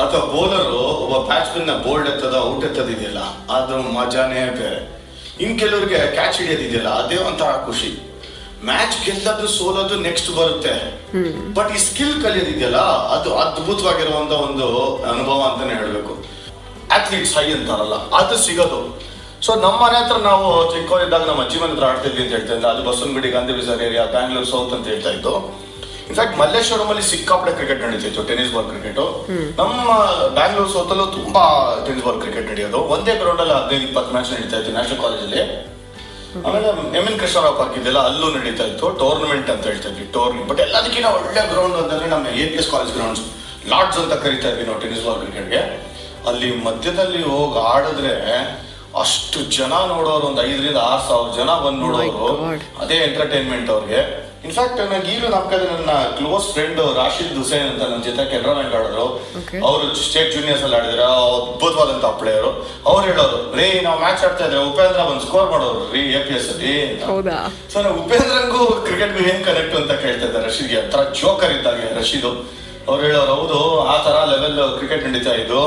ಅಥವಾ 0.03 0.23
ಬೌಲರು 0.33 0.81
ಒಬ್ಬ 1.05 1.15
ಬ್ಯಾಟ್ಸ್ಮನ್ 1.31 1.71
ಬೋಲ್ಡ್ 1.85 2.09
ಎತ್ತದ 2.13 2.37
ಔಟ್ 2.49 2.65
ಎತ್ತದಿದೆಯಲ್ಲ 2.69 3.21
ಅದು 3.57 3.77
ಮಜಾನೇ 3.99 4.43
ಬೇರೆ. 4.61 4.81
ಇನ್ 5.45 5.55
ಕೆಲವ್ರಿಗೆ 5.63 5.99
ಕ್ಯಾಚ್ 6.17 6.37
ಹಿಡಿಯೋದಿದೆಯಲ್ಲ 6.41 6.91
ಅದೇ 7.03 7.17
ಒಂಥರ 7.29 7.51
ಖುಷಿ. 7.67 7.91
ಮ್ಯಾಚ್ 8.65 8.97
ಗೆಲ್ಲದು 9.07 9.49
ಸೋಲೋದು 9.57 9.97
ನೆಕ್ಸ್ಟ್ 10.07 10.31
ಬರುತ್ತೆ. 10.37 10.75
ಬಟ್ 11.57 11.71
ಈ 11.77 11.81
ಸ್ಕಿಲ್ 11.89 12.17
ಕಲಿಯೋದಿದೆಯಲ್ಲ 12.23 12.81
ಅದು 13.17 13.31
ಅದ್ಭುತವಾಗಿರುವಂತ 13.43 14.33
ಒಂದು 14.47 14.67
ಅನುಭವ 15.13 15.39
ಅಂತಾನೆ 15.49 15.75
ಹೇಳ್ಬೇಕು. 15.81 16.15
ಅಥ್ಲೀಟ್ಸ್ 16.97 17.35
ಹೈ 17.39 17.47
ಅಂತಾರಲ್ಲ, 17.59 17.97
ಅದು 18.21 18.37
ಸಿಗೋದು. 18.47 18.81
ಸೊ 19.47 19.53
ನಮ್ಮ 19.65 19.79
ಮನೆ 19.85 19.97
ಹತ್ರ 20.01 20.17
ನಾವು 20.31 20.47
ಚಿಕ್ಕವರಿದ್ದಾಗ 20.73 21.25
ನಮ್ಮ 21.31 21.41
ಅಜ್ಜಿ 21.47 21.59
ಮನೆ 21.63 21.73
ಹತ್ರ 21.75 21.87
ಆಡ್ತಿದ್ವಿ 21.93 22.23
ಅಂತ 22.25 22.33
ಹೇಳ್ತಾ 22.37 22.69
ಅದು 22.75 22.83
ಬಸವನಗುಡಿ 22.89 23.29
ಗಾಂಧಿ 23.35 23.55
ಬಿಸರ್ 23.59 23.83
ಏರಿಯಾ 23.87 24.05
ಬ್ಯಾಂಗ್ಳೂರ್ 24.15 24.47
ಸೌತ್ 24.53 24.73
ಅಂತ 24.77 24.87
ಹೇಳ್ತಾ 24.93 25.11
ಇತ್ತು 25.17 25.33
ಇನ್ಫ್ಯಾಕ್ಟ್ 26.09 26.37
ಮಲ್ಲೇಶ್ವರಂ 26.41 26.89
ಅಲ್ಲಿ 26.93 27.05
ಸಿಕ್ಕಾಪಡೆ 27.11 27.53
ಕ್ರಿಕೆಟ್ 27.59 27.81
ನಡೀತಿತ್ತು 27.85 28.23
ಟೆನಿಸ್ 28.31 28.51
ಬಾಲ್ 28.55 28.67
ಕ್ರಿಕೆಟ್ 28.73 29.01
ನಮ್ಮ 29.61 29.87
ಬ್ಯಾಂಗ್ಳೂರ್ 30.39 30.69
ಸೌತ್ 30.75 30.93
ತುಂಬಾ 31.17 31.45
ಟೆನಿಸ್ 31.87 32.05
ಬಾಲ್ 32.07 32.19
ಕ್ರಿಕೆಟ್ 32.25 32.47
ನಡೆಯೋದು. 32.51 32.81
ಒಂದೇ 32.95 33.15
ಗ್ರೌಂಡ್ 33.23 33.41
ಅಲ್ಲಿ 33.45 33.55
ಹದಿನೈದು, 33.59 33.85
ಇಪ್ಪತ್ತು 33.89 34.13
ಮ್ಯಾಚ್ 34.17 34.31
ನಡೀತಾ 34.35 34.57
ಇತ್ತು 34.61 34.73
ನ್ಯಾಷನಲ್ 34.77 35.01
ಕಾಲೇಜಲ್ಲಿ 35.05 35.43
ಆಮೇಲೆ 36.47 36.69
ಎಂ 36.99 37.05
ಎನ್ 37.11 37.19
ಕೃಷ್ಣರಾವ್ 37.23 37.57
ಪಾರ್ಕ್ 37.61 37.77
ಇದೆಲ್ಲ 37.81 38.01
ಅಲ್ಲೂ 38.09 38.27
ನಡೀತಾ 38.37 38.65
ಇತ್ತು. 38.71 38.87
ಟೂರ್ನಮೆಂಟ್ 39.03 39.51
ಅಂತ 39.55 39.65
ಹೇಳ್ತಾ 39.71 39.89
ಇದ್ವಿ 39.93 40.07
ಟೂರ್ನಿ 40.17 40.43
ಬಟ್ 40.51 40.61
ಎಲ್ಲದಕ್ಕಿಂತ 40.67 41.11
ಒಳ್ಳೆ 41.19 41.43
ಗ್ರೌಂಡ್ 41.53 41.77
ಅಂತಂದ್ರೆ 41.83 42.09
ನಮ್ಮ 42.15 42.27
A 42.43 42.47
P 42.53 42.59
S 42.63 42.71
college 42.75 42.93
grounds 42.97 43.23
Lord's 43.73 43.99
ಅಂತ 44.05 44.15
ಕರಿತಾ 44.25 44.49
ಇದ್ವಿ 44.53 44.67
ನಾವು 44.71 44.81
ಟೆನಿಸ್ 44.85 45.05
ಬಾಲ್ 45.07 45.21
ಕ್ರಿಕೆಟ್ಗೆ 45.25 45.61
ಅಲ್ಲಿ 46.31 46.51
ಮಧ್ಯದಲ್ಲಿ 46.67 47.23
ಹೋಗಿ 47.33 47.59
ಆಡಿದ್ರೆ 47.73 48.15
ಅಷ್ಟು 49.03 49.39
ಜನ 49.57 49.73
ನೋಡೋರು 49.95 50.25
ಒಂದು 50.29 50.43
ಐದರಿಂದ 50.51 50.81
ಆರು 50.91 51.03
ಸಾವಿರ 51.09 51.33
ಜನ 51.39 51.51
ಬಂದು 51.65 51.81
ನೋಡೋರು. 51.87 52.29
ಅದೇ 52.83 52.99
ಎಂಟರ್ಟೈನ್ಮೆಂಟ್ 53.09 53.69
ಅವ್ರಿಗೆ. 53.75 54.01
ಇನ್ಫ್ಯಾಕ್ಟ್ 54.47 54.79
ನನಗೆ 54.81 55.09
ಈಗಲೂ 55.13 55.29
ನಮ್ಮ 55.35 55.47
ಕಡೆ 55.53 55.65
ನನ್ನ 55.73 55.93
ಕ್ಲೋಸ್ 56.19 56.47
ಫ್ರೆಂಡ್ 56.55 56.81
ರಾಶಿದ್ 56.99 57.33
ಹುಸೇನ್ 57.39 57.67
ಅಂತ 57.71 57.83
ನನ್ನ 57.91 58.03
ಜೊತೆ 58.09 58.25
ಕೆನರಾ 58.33 58.53
ಬ್ಯಾಂಕ್ 58.59 58.75
ಆಡಿದ್ರು. 58.79 59.07
ಅವರು 59.69 59.87
ಸ್ಟೇಟ್ 60.05 60.31
ಜೂನಿಯರ್ಸ್ 60.37 60.63
ಅಲ್ಲಿ 60.67 60.77
ಆಡಿದ್ರು. 60.79 61.07
ಅದ್ಭುತವಾದಂತಹ 61.39 62.13
ಪ್ಲೇಯರು 62.21 62.51
ಅವ್ರು 62.91 63.03
ಹೇಳೋರು 63.09 63.39
ರೇ 63.59 63.67
ನಾವು 63.87 63.99
ಮ್ಯಾಚ್ 64.05 64.23
ಆಡ್ತಾ 64.29 64.45
ಇದ್ರೆ 64.49 64.61
ಉಪೇಂದ್ರ 64.71 65.01
ಬಂದು 65.09 65.25
ಸ್ಕೋರ್ 65.27 65.49
ಮಾಡೋರು 65.55 65.83
ರೀ 65.95 66.03
ಎ 66.19 66.23
ಪಿ 66.29 66.35
ಎಸ್ 66.39 66.49
ಅಲ್ಲಿ 66.55 66.75
ಸೊ 67.73 67.77
ನಾವು 67.87 67.97
ಉಪೇಂದ್ರಂಗೂ 68.05 68.63
ಕ್ರಿಕೆಟ್ಗೂ 68.87 69.23
ಏನ್ 69.33 69.43
ಕನೆಕ್ಟ್ 69.49 69.77
ಅಂತ 69.81 69.93
ಕೇಳ್ತಾ 70.05 70.27
ಇದ್ದಾರೆ. 70.29 70.45
ರಶೀದ್ಗೆ 70.51 70.79
ಒಂಥರ 70.85 71.03
ಜೋಕರ್ 71.23 71.55
ಇದ್ದಾಗೆ 71.59 71.89
ರಶೀದ್. 72.01 72.31
ಅವ್ರು 72.89 73.01
ಹೇಳೋರು 73.07 73.35
ಹೌದು 73.41 73.61
ಆ 73.93 73.97
ತರ 74.07 74.17
ಲೆವೆಲ್ 74.33 74.59
ಕ್ರಿಕೆಟ್ 74.79 75.05
ನಡೀತಾ 75.09 75.35
ಇದ್ದು. 75.43 75.63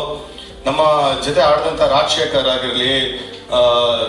ನಮ್ಮ 0.65 0.81
ಜೊತೆ 1.25 1.41
ಆಡಿದಂಥ 1.41 1.81
ರಾಜಶೇಖರ್ 1.81 2.49
ಆಗಿರಲಿ 2.49 2.91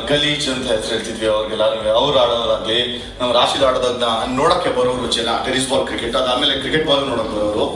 ಗಲೀಜ್ 0.08 0.46
ಅಂತ 0.48 0.66
ಹೆಸರು 0.72 0.88
ಹೇಳ್ತಿದ್ವಿ 0.88 1.26
ಅವ್ರಿಗೆಲ್ಲ 1.26 1.64
ಅವ್ರು 1.92 2.18
ಆಡೋರಾಗ್ಲಿ 2.18 2.78
ನಮ್ಮ 3.20 3.30
ರಾಶಿದ್ 3.32 3.64
ಆಡೋದನ್ನ 3.64 4.04
ನೋಡಕ್ಕೆ 4.40 4.70
ಬರೋರು 4.70 5.12
ಜನ 5.12 5.28
ಟೆನಿಸ್ 5.44 5.70
ಬಾಲ್ 5.70 5.86
ಕ್ರಿಕೆಟ್ 5.86 6.16
ಅದಾದ್ಮೇಲೆ 6.16 6.54
ಕ್ರಿಕೆಟ್ 6.58 6.86
ಬಾಲ್ 6.88 7.08
ನೋಡೋಕೆ 7.08 7.34
ಬರೋರು. 7.36 7.66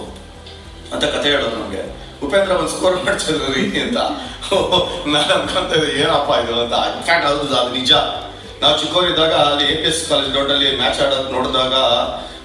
ಅಂತ 0.92 1.04
ಕತೆ 1.04 1.28
ಹೇಳೋದು 1.30 1.56
ನಮಗೆ. 1.56 1.82
ಉಪೇಂದ್ರ 2.26 2.52
ಒಂದು 2.52 2.68
ಸ್ಕೋರ್ 2.68 3.04
ಮಾಡ್ತಿದ್ರು 3.04 3.48
ರೀ 3.52 3.80
ಅಂತ. 3.80 3.98
ನಾನು 5.14 5.32
ಅನ್ಕೊಂತ 5.34 5.72
ಏನಪ್ಪ 6.02 6.30
ಇದು 6.44 6.54
ಅಂತ. 6.60 6.74
ಇನ್ಫ್ಯಾಕ್ಟ್ 6.96 7.26
ಅದು 7.28 7.56
ಅದು 7.56 7.72
ನಿಜ. 7.72 7.92
ನಾವು 8.62 8.78
ಚಿಕ್ಕವರಿದ್ದಾಗ 8.78 9.32
ಅಲ್ಲಿ 9.32 9.64
ಎ 9.72 9.76
ಪಿ 9.76 9.88
ಎಸ್ 9.88 10.08
ಕಾಲೇಜ್ 10.08 10.30
ಗ್ರೌಂಡಲ್ಲಿ 10.32 10.76
ಮ್ಯಾಚ್ 10.76 11.00
ಆಡೋದು 11.00 11.30
ನೋಡಿದಾಗ 11.30 11.74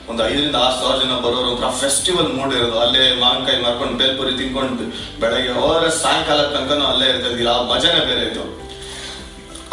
ಒಂದು 0.09 0.21
ಐದರಿಂದ 0.27 0.57
ಆರು 0.65 0.75
ಸಾವಿರ 0.77 0.95
ಜನ 1.01 1.15
ಬರೋರು 1.23 1.50
ಒಂಥರ 1.51 1.69
ಫೆಸ್ಟಿವಲ್ 1.81 2.29
ಮೂಡ್ 2.38 2.53
ಇರೋದು. 2.57 2.77
ಅಲ್ಲೇ 2.83 3.03
ಮಾವಿನಕಾಯಿ 3.21 3.59
ಮಾರ್ಕೊಂಡು 3.65 3.95
ಬೇಲ್ಪುರಿ 4.01 4.33
ತಿನ್ಕೊಂಡು 4.39 4.85
ಬೆಳಗ್ಗೆ 5.21 5.51
ಹೋದ್ರೆ 5.59 5.89
ಸಾಯಂಕಾಲ 6.00 6.41
ತನಕನೂ 6.53 6.85
ಅಲ್ಲೇ 6.91 7.07
ಇರ್ತಿದ್ದಿಲ್ಲ 7.11 7.51
ಆ 7.57 7.61
ಮಜಾನೇ 7.71 8.01
ಬೇರೆ 8.09 8.23
ಇತ್ತು. 8.29 8.45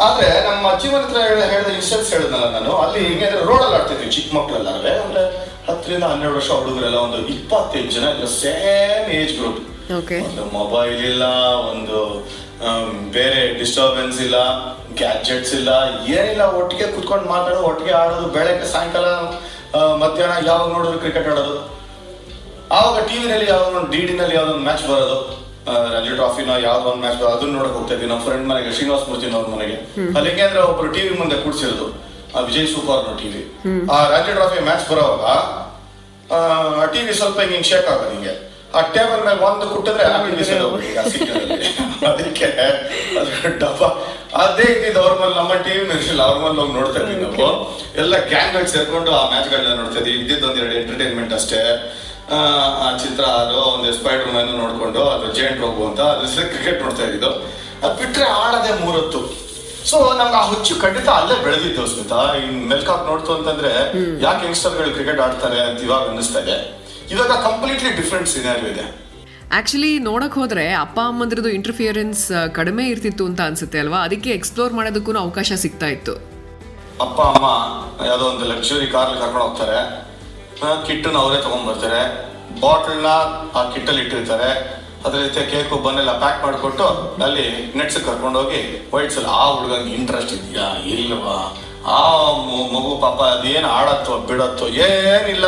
ಆದ್ರೆ 0.05 0.27
ನಮ್ಮ 0.47 0.63
ಅಜ್ಜಿ 0.71 0.87
ಮನೆ 0.89 1.05
ಹತ್ರ 1.05 1.21
ಹೇಳಿದ 1.51 1.69
ಇನ್ಸ್ಟೆನ್ಸ್ 1.75 2.09
ಹೇಳಿದ್ನಲ್ಲ 2.13 2.47
ನಾನು 2.55 2.71
ಅಲ್ಲಿ 2.83 2.99
ಹಿಂಗೆ 3.05 3.29
ರೋಡಲ್ಲಿ 3.49 3.75
ಆಡ್ತಿದ್ವಿ 3.77 4.09
ಚಿಕ್ಕ 4.15 4.29
ಮಕ್ಕಳೆಲ್ಲಾರೇ 4.37 4.91
ಅಂದ್ರೆ 5.03 5.23
ಹತ್ತರಿಂದ 5.67 6.05
ಹನ್ನೆರಡು 6.11 6.35
ವರ್ಷ 6.39 6.49
ಹುಡುಗರೆಲ್ಲ 6.59 6.99
ಒಂದು 7.05 7.19
ಇಪ್ಪತ್ತೈದು 7.35 7.89
ಜನ 7.95 8.05
ಇಲ್ಲ 8.15 8.27
ಸೇಮ್ 8.41 9.07
ಏಜ್ 9.17 9.33
ಗ್ರೂಪ್ 9.39 9.59
ಒಂದು 10.19 10.43
ಮೊಬೈಲ್ 10.57 10.95
ಇಲ್ಲ 11.09 11.23
ಒಂದು 11.71 11.97
ಬೇರೆ 13.15 13.41
ಡಿಸ್ಟರ್ಬೆನ್ಸ್ 13.59 14.19
ಇಲ್ಲ 14.25 14.37
ಗ್ಯಾಜೆಟ್ಸ್ 15.01 15.53
ಇಲ್ಲ 15.59 15.71
ಏನಿಲ್ಲ 16.15 16.43
ಒಟ್ಟಿಗೆ 16.59 16.87
ಕುತ್ಕೊಂಡು 16.95 17.27
ಮಾತಾಡೋದು 17.33 17.65
ಒಟ್ಟಿಗೆ 17.71 17.93
ಆಡೋದು 18.01 18.27
ಬೆಳಗ್ಗೆ 18.37 18.67
ಸಾಯಂಕಾಲ 18.73 19.07
ಮಧ್ಯಾಹ್ನ 19.75 20.47
ಯಾವಾಗ 20.47 20.71
ನೋಡಿದ್ರು 20.71 20.99
ಕ್ರಿಕೆಟ್ 20.99 21.27
ಆಡೋದು? 21.27 21.77
ಆವಾಗ 22.71 23.03
ಟಿವಿನಲ್ಲಿ 23.07 23.49
ಯಾವ್ದೋ 23.49 23.65
ಒಂದು 23.65 23.91
ಡಿ 23.91 23.97
ಡಿನಲ್ಲಿ 23.97 24.35
ಯಾವ್ದೋ 24.35 24.51
ಒಂದು 24.51 24.63
ಮ್ಯಾಚ್ 24.63 24.83
ಬರೋದು. 24.83 25.47
ರಂಜಿ 25.93 26.09
ಟ್ರಾಫಿನ 26.09 26.49
ಯಾವ್ದೋ 26.63 26.89
ಒಂದು 26.89 27.01
ಮ್ಯಾಚ್ 27.01 27.21
ಅದನ್ನ 27.21 27.57
ನೋಡಕ್ 27.57 27.73
ಹೋಗ್ತಾ 27.73 27.93
ಇದ್ವಿ. 27.93 28.07
ನಮ್ಮ 28.07 28.23
ಫ್ರೆಂಡ್ 28.23 28.47
ಮನೆಗೆ 28.47 28.73
ಶ್ರೀನಿವಾಸ 28.73 29.01
ಮೂರ್ತಿ 29.09 29.31
ಅವ್ರ 29.31 29.47
ಮನೆಗೆ. 29.47 29.73
ಅಲ್ಲಿ 30.15 30.29
ಹೆಂಗೆ 30.29 30.43
ಅಂದ್ರೆ 30.43 30.61
ಒಬ್ರು 30.61 30.91
ಟಿವಿ 30.91 31.17
ಮುಂದೆ 31.17 31.35
ಕೂಡ್ಸಿರೋದು. 31.35 32.07
ಆ 32.37 32.39
ವಿಜಯ್ 32.39 32.67
ಸೂಪರ್ 32.67 33.19
ಟಿವಿ 33.19 33.41
ಆ 33.91 34.07
ರಂಜಿ 34.09 34.33
ಟ್ರಾಫಿ 34.33 34.63
ಮ್ಯಾಚ್ 34.63 34.89
ಬರೋವಾಗ 34.89 35.23
ಆ 36.33 36.85
ಟಿವಿ 36.85 37.13
ಸ್ವಲ್ಪ 37.13 37.39
ಹಿಂಗೆ 37.39 37.63
ಶೇಕ್ 37.63 37.87
ಆಗೋದು 37.87 38.09
ಹಿಂಗೆ. 38.09 38.47
ಆ 38.75 38.81
ಟೇಬಲ್ 38.81 39.25
ಮೇಲೆ 39.25 39.39
ಒಂದು 39.39 39.75
ಕುಟ್ಟಿದ್ರೆ 39.75 40.03
ಆ 40.03 40.15
ಅಲ್ಲಿ. 40.15 40.95
ಅದಕ್ಕೆ 42.07 42.47
ಡಬ್ಬ 43.59 43.83
ಅದೇ 44.35 44.63
ಇದ್ದಿದ್ದು 44.63 45.01
ಅವ್ರ 45.01 45.19
ಮೇಲೆ 45.19 45.35
ನಮ್ಮ 45.35 45.53
ಟಿವಿ 45.53 45.77
ಇರಲಿಲ್ಲ 45.77 46.23
ಅವ್ರ 46.23 46.37
ಮೇಲೆ 46.37 46.61
ಹೋಗಿ 46.61 46.73
ನೋಡ್ತಾ 46.73 46.99
ಇದ್ವಿ 46.99 47.21
ನಾವು. 47.21 47.77
ಎಲ್ಲ 47.95 48.17
ಗ್ಯಾಂಗ್ 48.25 48.57
ಆಗಿ 48.57 48.67
ಸೇರ್ಕೊಂಡು 48.67 49.11
ಆ 49.11 49.29
ಮ್ಯಾಚ್ಗಳನ್ನ 49.29 49.75
ನೋಡ್ತಾ 49.75 49.99
ಇದ್ವಿ. 49.99 50.13
ಇದ್ದಿದ್ದು 50.13 50.55
ಎರಡು 50.55 50.75
ಎಂಟರ್ಟೈನ್ಮೆಂಟ್ 50.75 51.33
ಅಷ್ಟೇ. 51.33 51.59
ಆ, 52.31 52.35
ಆ 52.67 52.97
ಚಿತ್ರ 52.97 53.23
ಅದು 53.23 53.55
ಒಂದು 53.55 53.93
ಸ್ಪೈಡರ್ 53.93 54.31
ಮ್ಯಾನ್ 54.31 54.49
ನೋಡ್ಕೊಂಡು 54.49 55.09
ಅದು 55.09 55.33
ಜೇಂಟ್ 55.33 55.61
ಹೋಗು 55.61 55.87
ಅಂತ 55.87 55.99
ಅದ್ರ 55.99 56.43
ಕ್ರಿಕೆಟ್ 56.43 56.81
ನೋಡ್ತಾ 56.81 57.03
ಇದ್ದಿದ್ದು. 57.03 57.31
ಅದ್ 57.87 57.97
ಬಿಟ್ರೆ 57.97 58.23
ಆಡದೆ 58.23 58.85
ಮೂರತ್ತು. 58.85 59.47
ಸೊ 59.89 60.13
ನಮ್ಗೆ 60.13 60.35
ಆ 60.35 60.41
ಹುಚ್ಚು 60.41 60.75
ಖಂಡಿತ 60.75 61.09
ಅಲ್ಲೇ 61.09 61.43
ಬೆಳೆದಿದ್ದು 61.43 61.87
ಸ್ಮಿತಾ. 61.87 62.33
ಇನ್ 62.35 62.69
ಮೆಲ್ಕಾಕ್ 62.69 63.05
ನೋಡ್ತು 63.05 63.33
ಅಂತಂದ್ರೆ 63.33 63.69
ಯಾಕೆ 64.23 64.45
ಯಂಗ್ಸ್ಟರ್ಗಳು 64.45 64.91
ಕ್ರಿಕೆಟ್ 64.91 65.19
ಆಡ್ತಾರೆ 65.19 65.61
ಅಂತ 65.61 65.81
ಇವಾಗ 65.81 66.07
ಅನ್ನಿಸ್ತಾ 66.07 66.39
ಇದೆ. 66.39 66.77
ಇವಾಗ 67.11 67.31
ಕಂಪ್ಲೀಟ್ಲಿ 67.31 67.91
ಡಿಫ್ರೆಂಟ್ 67.91 68.29
ಸಿನಾರಿಯೋ 68.29 68.67
ಇದೆ. 68.67 69.06
ಆಕ್ಚುಲಿ 69.51 69.99
ನೋಡಕ್ 69.99 70.35
ಹೋದರೆ 70.35 70.73
ಅಪ್ಪ 70.73 70.99
ಅಮ್ಮಂದ್ರದ್ದು 70.99 71.49
ಇಂಟರ್ಫಿಯರೆನ್ಸ್ 71.49 72.31
ಕಡಿಮೆ 72.53 72.85
ಇರ್ತಿತ್ತು 72.85 73.25
ಅಂತ 73.25 73.41
ಅನ್ಸುತ್ತೆ 73.41 73.79
ಅಲ್ವಾ? 73.79 73.97
ಅದಕ್ಕೆ 73.97 74.29
ಎಕ್ಸ್ಪ್ಲೋರ್ 74.29 74.73
ಮಾಡೋದಕ್ಕೂ 74.73 75.13
ಅವಕಾಶ 75.13 75.51
ಸಿಗ್ತಾ 75.55 75.85
ಇತ್ತು. 75.85 76.13
ಅಪ್ಪ, 77.01 77.21
ಅಮ್ಮ, 77.21 77.45
ಯಾವುದೋ 78.05 78.25
ಒಂದು 78.25 78.45
ಲಕ್ಸುರಿ 78.45 78.87
ಕಾರ್ 78.87 79.09
ಕರ್ಕೊಂಡು 79.09 79.39
ಹೋಗ್ತಾರೆ. 79.39 80.07
ಕಿಟ್ಟನ್ನ 80.87 81.17
ಅವರೇ 81.17 81.41
ತಗೊಂಡ್ಬರ್ತಾರೆ. 81.41 82.31
ಬಾಟಲ್ನ 82.61 83.05
ಆ 83.57 83.69
ಕಿಟ್ಟಲ್ಲಿ 83.73 84.01
ಇಟ್ಟಿರ್ತಾರೆ. 84.01 84.77
ಅದ್ರ 85.05 85.19
ಜೊತೆ 85.19 85.45
ಕೇಕು 85.45 85.75
ಬನ್ನೆಲ್ಲ 85.77 86.17
ಪ್ಯಾಕ್ 86.17 86.43
ಮಾಡಿಕೊಟ್ಟು 86.43 86.83
ಅಲ್ಲಿ 87.23 87.73
ನೆಟ್ಸ್ 87.77 88.05
ಕರ್ಕೊಂಡೋಗಿ 88.05 88.89
ವೈಟ್ಸ್ 88.93 89.17
ಅಲ್ಲಿ 89.17 89.31
ಆ 89.31 89.45
ಹುಡುಗಂಗೆ 89.45 89.93
ಇಂಟ್ರೆಸ್ಟ್ 89.93 90.33
ಇದೆಯಾ? 90.33 90.77
ಇಲ್ವಾ? 90.83 91.57
ಆ 91.85 92.31
ಮಗು 92.73 93.01
ಪಾಪ 93.01 93.21
ಅದೇನು 93.21 93.67
ಆಡತ್ತೋ, 93.67 94.19
ಬಿಡತ್ತೋ, 94.19 94.67
ಏನಿಲ್ಲ. 94.67 95.47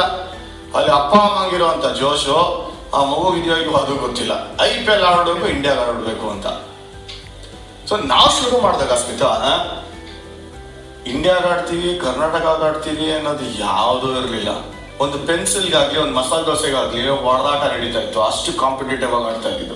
ಅಲ್ಲಿ 0.77 0.91
ಅಪ್ಪ 0.91 1.15
ಅಮ್ಮಂಗಿರುವಂಥ 1.15 1.85
ಜೋಶು 1.99 2.68
ಆ 2.97 2.99
ಮಗು 3.11 3.27
ಇದೆಯೋ 3.39 3.55
ಇಲ್ವೋ 3.63 3.77
ಅದು 3.83 3.93
ಗೊತ್ತಿಲ್ಲ. 4.05 4.33
ಐ 4.67 4.71
ಪಿ 4.85 4.91
ಎಲ್ 4.95 5.05
ಆಡಬೇಕು 5.09 5.45
ಇಂಡಿಯಾಗೆ 5.55 5.81
ಆಡಬೇಕು 5.89 6.25
ಅಂತ. 6.35 6.47
ಸೊ 7.89 7.93
ನಾವು 8.13 8.29
ಶುರು 8.39 8.57
ಮಾಡಿದಾಗ 8.65 8.95
ಸ್ಮಿತಾ 9.03 9.29
ಇಂಡಿಯಾಗ 11.11 11.45
ಆಡ್ತೀವಿ 11.53 11.89
ಕರ್ನಾಟಕ 12.05 12.45
ಆಡ್ತೀವಿ 12.69 13.07
ಅನ್ನೋದು 13.17 13.45
ಯಾವುದೂ 13.67 14.07
ಇರಲಿಲ್ಲ. 14.19 14.51
ಒಂದು 15.03 15.17
ಪೆನ್ಸಿಲ್ಗಾಗ್ಲಿ 15.27 15.99
ಒಂದು 16.03 16.15
ಮಸಾಲೆ 16.17 16.43
ದೋಸೆಗಾಗ್ಲಿ 16.47 17.03
ಹೊಡೆದಾಟ 17.25 17.61
ನಡೀತಾ 17.73 17.99
ಇತ್ತು. 18.05 18.19
ಅಷ್ಟು 18.29 18.51
ಕಾಂಪಿಟೇಟಿವ್ 18.63 19.13
ಆಗಿ 19.17 19.27
ಆಡ್ತಾ 19.31 19.49
ಇದ್ದು 19.55 19.75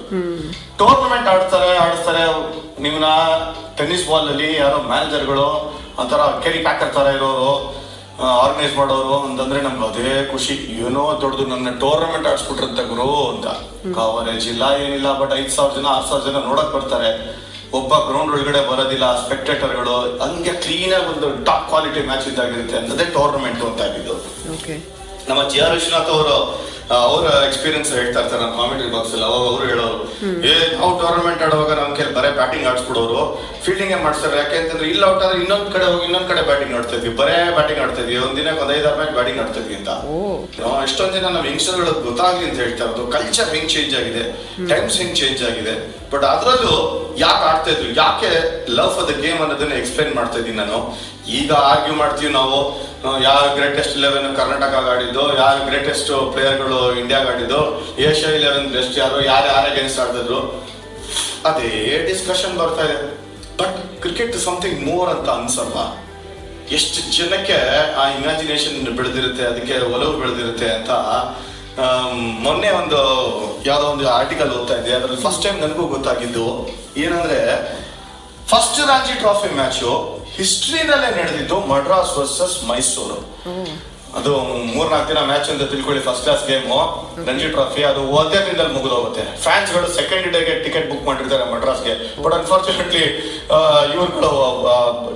ಟೂರ್ನಮೆಂಟ್ 0.79 1.29
ಆಡ್ತಾರೆ 1.33 1.69
ಆಡಿಸ್ತಾರೆ 1.83 2.23
ನಿಮ್ನ 2.85 3.05
ಟೆನ್ನಿಸ್ 3.77 4.05
ಬಾಲ್ 4.09 4.27
ಅಲ್ಲಿ 4.33 4.49
ಯಾರೋ 4.63 4.79
ಮ್ಯಾನೇಜರ್ಗಳು 4.91 5.47
ಒಂಥರ 6.01 6.21
ಕೆರಿ 6.43 6.59
ಪ್ಯಾಕರ್ 6.67 6.91
ತರ 6.97 7.07
ಇರೋರು. 7.17 7.49
ಆರ್ಗನೈಸ್ 8.21 8.75
ಮಾಡೋರು 8.77 9.15
ಅಂತಂದ್ರೆ 9.27 9.61
ನಮ್ಗೆ 9.61 9.85
ಅದೇ 9.87 10.09
ಖುಷಿ. 10.31 10.55
ಏನೋ 10.87 11.03
ದೊಡ್ಡದು 11.21 11.45
ನನ್ನ 11.53 11.69
ಟೂರ್ನಮೆಂಟ್ 11.83 12.27
ಆಡ್ಸ್ಬಿಟ್ರಂತ 12.31 12.81
ಗುರು 12.91 13.07
ಅಂತ. 13.31 13.47
ಕವರೇಜ್ 13.95 14.47
ಇಲ್ಲ 14.47 14.63
ಏನಿಲ್ಲ 14.83 15.19
ಬಟ್ 15.21 15.33
ಐದ್ 15.39 15.51
ಸಾವಿರ 15.55 15.73
ಜನ 15.77 15.87
ಆರ್ 15.95 16.05
ಸಾವಿರ 16.09 16.23
ಜನ 16.27 16.41
ನೋಡಕ್ 16.49 16.71
ಬರ್ತಾರೆ. 16.75 17.09
ಒಬ್ಬ 17.79 17.93
ಗ್ರೌಂಡ್ 18.07 18.31
ಒಳಗಡೆ 18.35 18.61
ಬರೋದಿಲ್ಲ 18.71 19.05
ಸ್ಪೆಕ್ಟೇಟರ್ಗಳು 19.23 19.95
ಹಂಗೆ 20.23 20.53
ಕ್ಲೀನ್ 20.63 20.93
ಆಗಿ 20.97 21.07
ಒಂದು 21.13 21.29
ಟಾಪ್ 21.45 21.65
ಕ್ವಾಲಿಟಿ 21.69 22.01
ಮ್ಯಾಚ್ 22.09 22.27
ಇದ್ದಾಗಿರುತ್ತೆ 22.31 22.77
ಅಂತದೇ 22.81 23.05
ಟೂರ್ನಮೆಂಟ್ 23.15 23.63
ಅಂತ 23.69 23.81
ಆಗಿದ್ದು. 23.81 24.15
ಓಕೆ 24.55 24.75
ನಮ್ಮ 25.29 25.41
ಜಿ 25.49 25.59
ಆರ್ 25.65 25.73
ವಿಶ್ವನಾಥ್ 25.77 26.11
ಅವರು 26.15 26.37
ಅವರ 26.91 27.25
ಎಕ್ಸ್ಪೀರಿಯನ್ಸ್ 27.47 27.89
ಹೇಳ್ತಾ 27.97 28.19
ಇರ್ತಾರೆ 28.21 28.41
ನಮ್ಮ 28.43 28.55
ಕಾಮೆಂಟ್ರಿ 28.59 28.89
ಬಾಕ್ಸ್ 28.95 29.13
ಅಲ್ಲಿ. 29.15 29.25
ಅವಾಗ 29.29 29.45
ಅವರು 29.51 29.65
ಹೇಳೋರು 29.71 29.99
ಏ 30.49 30.53
ನಾವು 30.79 30.91
ಟೂರ್ನಮೆಂಟ್ 31.01 31.41
ಆಡುವಾಗ 31.45 31.71
ನಮ್ 31.79 31.91
ಕೆಲ್ 31.99 32.11
ಬರೇ 32.17 32.29
ಬ್ಯಾಟಿಂಗ್ 32.39 32.65
ಆಡಿಸ್ಬಿಡೋರು. 32.71 33.21
ಫೀಲ್ಡಿಂಗ್ 33.65 33.93
ಮಾಡ್ತಾರೆ 34.05 34.39
ಇಲ್ಲಿ 34.91 35.05
ಔಟ್ 35.09 35.23
ಆದ್ರೆ 35.25 35.37
ಇನ್ನೊಂದ್ 35.43 35.69
ಕಡೆ 35.75 35.85
ಹೋಗಿ 35.91 36.05
ಇನ್ನೊಂದ್ 36.09 36.27
ಕಡೆ 36.31 36.41
ಬ್ಯಾಟಿಂಗ್ 36.49 36.73
ಆಡ್ತಾ 36.77 36.95
ಇದ್ವಿ 36.97 37.11
ಬರೇ 37.21 37.37
ಬ್ಯಾಟಿಂಗ್ 37.57 37.81
ಆಡ್ತಾ 37.83 38.01
ಇದ್ವಿ 38.03 38.17
ಒಂದ್ 38.25 38.35
ದಿನಕ್ಕೆ 38.39 38.61
ಒಂದ್ 38.65 38.73
ಐದಾರು 38.77 38.97
ಮ್ಯಾಚ್ 38.99 39.13
ಬ್ಯಾಟಿಂಗ್ 39.19 39.39
ಆಡ್ತಾ 39.43 39.59
ಇದ್ವಿ 39.61 39.75
ಅಂತ 39.79 39.89
ಎಷ್ಟೊಂದ್ 40.87 41.13
ದಿನ 41.17 41.25
ನಮ್ಮ 41.35 41.45
ಯಂಗ್ಸ್ಟರ್ಗಳು 41.51 41.93
ಗೊತ್ತಾಗ್ಲಿ 42.07 42.45
ಅಂತ 42.49 42.59
ಹೇಳ್ತಾ 42.63 42.83
ಇರೋದು 42.85 43.05
ಕಲ್ಚರ್ 43.15 43.49
ಹೆಂಗ್ 43.55 43.69
ಚೇಂಜ್ 43.75 43.95
ಆಗಿದೆ 44.01 44.23
ಟೈಮ್ಸ್ 44.71 44.97
ಹೆಂಗ್ 45.01 45.15
ಚೇಂಜ್ 45.21 45.41
ಆಗಿದೆ. 45.49 45.75
ಬಟ್ 46.13 46.25
ಅದ್ರಲ್ಲೂ 46.33 46.75
ಯಾಕೆ 47.23 47.43
ಆಡ್ತಾ 47.51 47.69
ಇದ್ರು 47.71 47.89
ಯಾಕೆ 48.03 48.31
ಲವ್ 48.77 48.91
ಫಾರ್ 48.95 49.07
ದ 49.11 49.15
ಗೇಮ್ 49.25 49.39
ಅನ್ನೋದನ್ನ 49.45 49.73
ಎಕ್ಸ್ಪ್ಲೈನ್ 49.81 50.13
ಮಾಡ್ತಾ 50.19 50.37
ಇದ್ದೀನಿ 50.41 50.57
ನಾನು. 50.63 50.79
ಈಗ 51.39 51.51
ಆರ್ಗ್ಯೂ 51.71 51.93
ಮಾಡ್ತೀವಿ 52.01 52.31
ನಾವು. 52.39 52.57
ಯಾರು 53.27 53.47
ಗ್ರೇಟೆಸ್ಟ್ 53.57 53.95
ಇಲೆವೆನ್ 53.99 54.27
ಕರ್ನಾಟಕ 54.39 54.73
ಆಡಿದ್ದು, 54.91 55.23
ಯಾರು 55.41 55.59
ಗ್ರೇಟೆಸ್ಟ್ 55.69 56.11
ಪ್ಲೇಯರ್ಗಳು 56.33 56.79
ಇಂಡಿಯಾಗ 57.01 57.25
ಆಡಿದ್ದು 57.33 57.61
ಏಷ್ಯಾ 58.07 58.31
ಇಲೆವೆನ್ 58.39 58.67
ಬೆಸ್ಟ್ 58.75 58.95
ಯಾರು 59.01 59.17
ಯಾರು 59.31 59.47
ಯಾರು 59.53 59.67
ಅಗೇನ್ಸ್ಟ್ 59.71 60.01
ಆಡಿದ್ರು 60.03 60.39
ಅದೇ 61.49 61.69
ಡಿಸ್ಕಷನ್ 62.09 62.55
ಬರ್ತಾ 62.61 62.83
ಇದೆ. 62.89 62.97
ಬಟ್ 63.59 63.77
ಕ್ರಿಕೆಟ್ 64.03 64.35
ಸಮಥಿಂಗ್ 64.45 64.79
ಮೋರ್ 64.89 65.09
ಅಂತ 65.15 65.29
ಅನ್ಸಲ್ಲ 65.39 65.79
ಎಷ್ಟು 66.77 66.99
ಜನಕ್ಕೆ 67.17 67.57
ಆ 68.01 68.03
ಇಮ್ಯಾಜಿನೇಷನ್ 68.17 68.77
ಬೆಳೆದಿರುತ್ತೆ, 68.99 69.43
ಅದಕ್ಕೆ 69.51 69.75
ಒಲವು 69.95 70.13
ಬೆಳೆದಿರುತ್ತೆ 70.21 70.67
ಅಂತ 70.77 70.91
ಮೊನ್ನೆ 72.45 72.69
ಒಂದು 72.79 72.99
ಯಾವುದೋ 73.67 73.85
ಒಂದು 73.93 74.05
ಆರ್ಟಿಕಲ್ 74.17 74.51
ಓದ್ತಾ 74.57 74.73
ಇದ್ದೆ. 74.79 74.91
ಅದ್ರಲ್ಲಿ 74.97 75.21
ಫಸ್ಟ್ 75.23 75.43
ಟೈಮ್ 75.45 75.57
ನನಗೂ 75.63 75.83
ಗೊತ್ತಾಗಿದ್ದು, 75.93 76.45
ಏನಂದ್ರೆ 77.03 77.39
ಫಸ್ಟ್ 78.53 78.79
ರಂಜಿ 78.89 79.13
ಟ್ರಾಫಿ 79.21 79.47
ಮ್ಯಾಚು 79.59 79.91
ಹಿಸ್ಟ್ರಿನಲ್ಲೇ 80.35 81.07
ನಡೆದಿದ್ದು 81.19 81.55
ಮಡ್ರಾಸ್ 81.71 82.11
ವರ್ಸಸ್ 82.17 82.57
ಮೈಸೂರು. 82.69 83.17
ಅದು 84.17 84.31
ಮೂರ್ನಾಲ್ಕು 84.73 85.07
ದಿನ 85.11 85.21
ಮ್ಯಾಚ್ 85.29 85.47
ಅಂತ 85.51 85.63
ತಿಳ್ಕೊಳ್ಳಿ 85.71 86.01
first 86.07 86.23
class 86.25 86.43
game 86.49 86.77
Ranji 87.27 87.47
trophy, 87.55 87.81
ಅದು 87.91 88.01
ಒಂದೇ 88.19 88.39
ದಿನದಲ್ಲಿ 88.47 88.73
ಮುಗಿದೋಗುತ್ತೆ. 88.75 89.23
ಫ್ಯಾನ್ಸ್ಗಳು 89.45 89.87
ಸೆಕೆಂಡ್ 89.97 90.27
ಡೇಗೆ 90.35 90.53
ಟಿಕೆಟ್ 90.65 90.85
ಬುಕ್ 90.91 91.05
ಮಾಡಿರ್ತಾರೆ 91.07 91.45
ಮಡ್ರಾಸ್ಗೆ. 91.53 91.93
ಬಟ್ 92.23 92.35
ಅನ್ಫಾರ್ಚುನೇಟ್ಲಿ 92.39 93.03
ಇವ್ರುಗಳು 93.93 94.31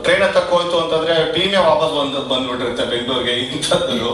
ಟ್ರೈನ್ 0.08 0.24
ಹತ್ತಕ್ಕೆ 0.25 0.51
ಹೋಯ್ತು 0.56 0.77
ಅಂತಂದ್ರೆ 0.84 1.15
ಟೀಮೇ 1.36 1.62
ವಾಪಸ್ 1.70 1.94
ಬಂದು, 2.00 2.22
ಬಂದ್ಬಿಟ್ಟಿರುತ್ತೆ 2.34 2.88
ಬೆಂಗಳೂರಿಗೆ 2.96 3.36
ಇಂಥದ್ದು 3.46 4.12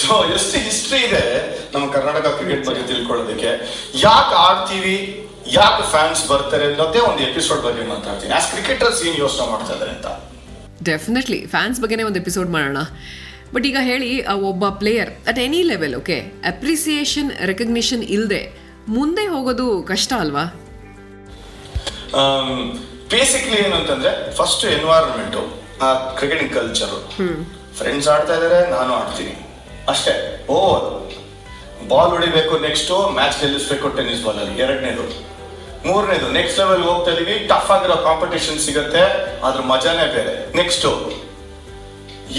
ಸೊ 0.00 0.12
ಎಷ್ಟು 0.36 0.56
ಹಿಸ್ಟ್ರಿ 0.68 1.00
ಇದೆ 1.08 1.24
ನಮ್ಮ 1.72 1.84
ಕರ್ನಾಟಕ 1.96 2.26
ಕ್ರಿಕೆಟ್ 2.38 2.64
ಬಗ್ಗೆ 2.68 2.84
ತಿಳ್ಕೊಳ್ಳೋದಕ್ಕೆ. 2.92 3.52
ಯಾಕೆ 4.06 4.36
ಆಡ್ತೀವಿ? 4.46 4.96
ಯಾಕೆ 5.56 5.84
ಫ್ಯಾನ್ಸ್ 5.92 6.22
ಬರ್ತಾರೆ 6.30 6.64
ಅನ್ನೋದೇ 6.70 7.00
ಒಂದು 7.10 7.22
ಎಪಿಸೋಡ್ 7.28 7.60
ಬಗ್ಗೆ 7.66 7.84
ಮಾತಾಡ್ತೀನಿ. 7.92 8.32
ಆಸ್ 8.38 8.48
ಕ್ರಿಕೆಟರ್ಸ್ 8.52 9.00
ಏನು 9.06 9.16
ಯೋಚನೆ 9.24 9.46
ಮಾಡ್ತಾ 9.52 9.72
ಇದಾರೆ 9.76 9.92
ಅಂತ? 9.96 10.08
ಡೆಫಿನೆಟ್ಲಿ 10.90 11.40
ಫ್ಯಾನ್ಸ್ 11.54 11.78
ಬಗ್ಗೆನೇ 11.82 12.04
ಒಂದು 12.08 12.20
ಎಪಿಸೋಡ್ 12.24 12.50
ಮಾಡೋಣ. 12.56 12.80
ಬಟ್ 13.54 13.64
ಈಗ 13.70 13.78
ಹೇಳಿ 13.90 14.10
ಆ 14.32 14.34
ಒಬ್ಬ 14.50 14.64
player 14.82 15.10
at 15.30 15.40
any 15.46 15.60
level 15.70 15.94
okay 16.00 16.16
appreciation 16.52 17.30
recognition 17.50 18.02
ಇಲ್ಲದೆ 18.16 18.42
ಮುಂದೆ 18.96 19.24
ಹೋಗೋದು 19.32 19.66
ಕಷ್ಟ 19.92 20.12
ಅಲ್ವಾ? 20.24 20.44
ಬೇಸಿಕ್ಲಿ 23.14 23.56
ಏನು 23.64 23.74
ಅಂತಂದ್ರೆ 23.80 24.10
ಫಸ್ಟ್ 24.38 24.64
ಎನ್ವೈರನ್ಮೆಂಟ್ 24.76 25.36
ಆ 25.86 25.88
ಕ್ರಿಕೆಟಿಂಗ್ 26.18 26.52
ಕಲ್ಚರ್ 26.58 26.94
ಫ್ರೆಂಡ್ಸ್ 27.78 28.08
ಆಡ್ತಾ 28.14 28.34
ಇದಾರೆ 28.38 28.58
ನಾನು 28.76 28.90
ಆಡ್ತೀನಿ. 29.00 29.34
ಅಷ್ಟೇ 29.92 30.12
ಓ 30.54 30.56
ಬಾಲ್ 31.90 32.10
ಹೊಡಿಬೇಕು 32.14 32.54
ನೆಕ್ಸ್ಟ್ 32.66 32.90
ಮ್ಯಾಚ್ 33.18 33.36
ಗೆಲ್ಲಿಸ್ಬೇಕು 33.42 33.88
ಟೆನ್ನಿಸ್ 33.98 34.22
ಬಾಲ್ 34.24 34.38
ಅಲ್ಲಿ. 34.42 34.56
ಎರಡನೇದು. 34.64 35.04
ಮೂರನೇದು 35.88 36.26
ನೆಕ್ಸ್ಟ್ 36.38 36.58
ಲೆವೆಲ್ 36.60 36.82
ಹೋಗ್ತಾ 36.88 37.10
ಇದೀವಿ. 37.14 37.34
ಟಫ್ 37.50 37.70
ಆಗಿರೋ 37.74 37.96
ಕಾಂಪಿಟೇಷನ್ 38.08 38.58
ಸಿಗುತ್ತೆ 38.66 39.02
ಅದ್ರ 39.46 39.60
ಮಜಾನೇ 39.72 40.06
ಬೇರೆ. 40.16 40.34
ನೆಕ್ಸ್ಟ್ 40.60 40.86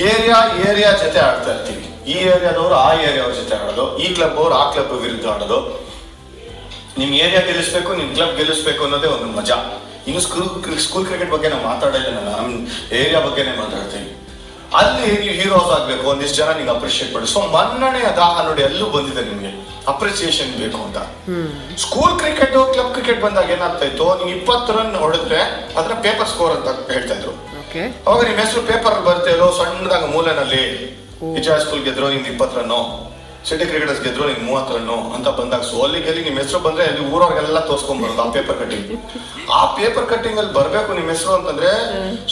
ಏರಿಯಾ 0.10 0.38
ಏರಿಯಾ 0.70 0.92
ಜೊತೆ 1.04 1.20
ಆಡ್ತಾ 1.20 1.50
ಇರ್ತೀವಿ. 1.56 1.86
ಈ 2.12 2.16
ಏರಿಯಾದವರು 2.34 2.76
ಆ 2.86 2.90
ಏರಿಯಾವ್ರ 3.08 3.34
ಜೊತೆ 3.40 3.54
ಆಡೋದು. 3.62 3.86
ಈ 4.04 4.08
ಕ್ಲಬ್ 4.16 4.38
ಅವ್ರು 4.42 4.56
ಆ 4.62 4.72
ಕ್ಲಬ್ 4.74 4.94
ವಿರುದ್ಧ 5.06 5.26
ಆಡೋದು. 5.34 5.60
ನಿಮ್ 7.00 7.12
ಏರಿಯಾ 7.24 7.42
ಗೆಲ್ಲಿಸ್ಬೇಕು, 7.48 7.92
ನಿಮ್ 8.00 8.10
ಕ್ಲಬ್ 8.16 8.34
ಗೆಲ್ಲಿಸ್ಬೇಕು 8.38 8.82
ಅನ್ನೋದೇ 8.84 9.08
ಒಂದು 9.08 9.30
ಮಜಾ. 9.40 9.58
ಇನ್ನು 10.08 10.22
ಸ್ಕೂಲ್ 10.28 10.80
ಸ್ಕೂಲ್ 10.86 11.06
ಕ್ರಿಕೆಟ್ 11.10 11.32
ಬಗ್ಗೆ 11.32 11.50
ನಾವು 11.50 11.64
ಮಾತಾಡಲಿಲ್ಲ 11.72 12.20
ನಾನು 12.30 12.38
ನಮ್ 12.38 12.56
ಏರಿಯಾ 13.02 13.20
ಬಗ್ಗೆನೇ 13.28 13.54
ಮಾತಾಡ್ತೀನಿ. 13.64 14.10
ಅಲ್ಲಿ 14.80 15.08
ನೀವು 15.22 15.36
ಹೀರೋಸ್ 15.40 15.72
ಆಗ್ಬೇಕು 15.76 16.04
ಒಂದಿಷ್ಟು 16.12 16.38
ಜನ 16.40 16.50
ನಿಮ್ಗೆ 16.58 16.74
ಅಪ್ರಿಷಿಯೇಟ್ 16.76 17.12
ಮಾಡಿ. 17.14 17.28
ಸೊ 17.34 17.40
ಮನ್ನಣೆ 17.56 18.02
ದಾಹ 18.20 18.36
ನೋಡಿ 18.48 18.62
ಎಲ್ಲೂ 18.70 18.86
ಬಂದಿದೆ 18.96 19.22
ನಿಮ್ಗೆ. 19.30 19.52
ಅಪ್ರಿಸಿಯೇಷನ್ 19.92 20.52
ಬೇಕು 20.62 20.80
ಅಂತ. 20.86 20.98
ಸ್ಕೂಲ್ 21.84 22.14
ಕ್ರಿಕೆಟ್ 22.22 22.56
ಕ್ಲಬ್ 22.76 22.92
ಕ್ರಿಕೆಟ್ 22.96 23.20
ಬಂದಾಗ 23.26 23.50
ಏನಾಗ್ತಾ 23.56 23.86
ಇತ್ತು 23.92 24.08
ನೀವು 24.20 24.32
ಇಪ್ಪತ್ತು 24.38 24.74
ರನ್ 24.78 24.96
ಹೊಡೆದ್ರೆ 25.04 25.40
ಅದ್ರ 25.80 25.94
ಪೇಪರ್ 26.08 26.30
ಸ್ಕೋರ್ 26.34 26.54
ಅಂತ 26.58 26.68
ಹೇಳ್ತಾ 26.96 27.16
ಇದ್ರು. 27.20 27.34
ಅವಾಗ 28.08 28.22
ನಿಮ್ 28.30 28.40
ಹೆಸರು 28.44 28.62
ಪೇಪರ್ 28.72 28.98
ಬರ್ತಾ 29.10 29.30
ಇರೋ 29.36 29.48
ಸಣ್ಣದಾಗ 29.60 30.04
ಮೂಲೆನಲ್ಲಿ. 30.16 30.64
ವಿಜಯ 31.36 31.56
ಸ್ಕೂಲ್ 31.64 31.84
ಗೆದ್ರು 31.88 32.08
ನಿಮ್ದು 32.14 32.30
ಇಪ್ಪತ್ತು 32.34 32.56
ರನ್ನು 32.60 32.80
ಸಿಟಿ 33.50 33.66
ಕ್ರಿಕೆಟರ್ಸ್ 33.70 34.02
ಗೆದ್ರು 34.06 34.26
ನಿಮ್ಗೆ 34.30 34.46
ಮೂವತ್ತು 34.50 34.72
ರನ್ನು 34.76 34.98
ಅಂತ 35.16 35.28
ಬಂದಾಗ 35.38 35.64
ಸೊ 35.70 35.78
ಅಲ್ಲಿ 35.86 36.00
ಗೆಲ್ಲಿ 36.06 36.22
ನಿಮ್ 36.28 36.38
ಹೆಸರು 36.42 36.60
ಬಂದ್ರೆ 36.66 36.84
ಅಲ್ಲಿ 36.90 37.04
ಊರವ್ರಿಗೆಲ್ಲ 37.14 37.62
ತೋರ್ಸ್ಕೊಂಡ್ 37.70 38.02
ಬರೋದು 38.04 38.22
ಆ 38.26 38.28
ಪೇಪರ್ 38.36 38.58
ಕಟ್ಟಿಂಗ್ 38.62 38.92
ಆ 39.58 39.62
ಪೇಪರ್ 39.78 40.06
ಕಟ್ಟಿಂಗ್ 40.12 40.40
ಅಲ್ಲಿ 40.42 40.54
ಬರಬೇಕು 40.60 40.92
ನಿಮ್ಮ 40.98 41.10
ಹೆಸರು 41.16 41.34
ಅಂತಂದ್ರೆ 41.38 41.72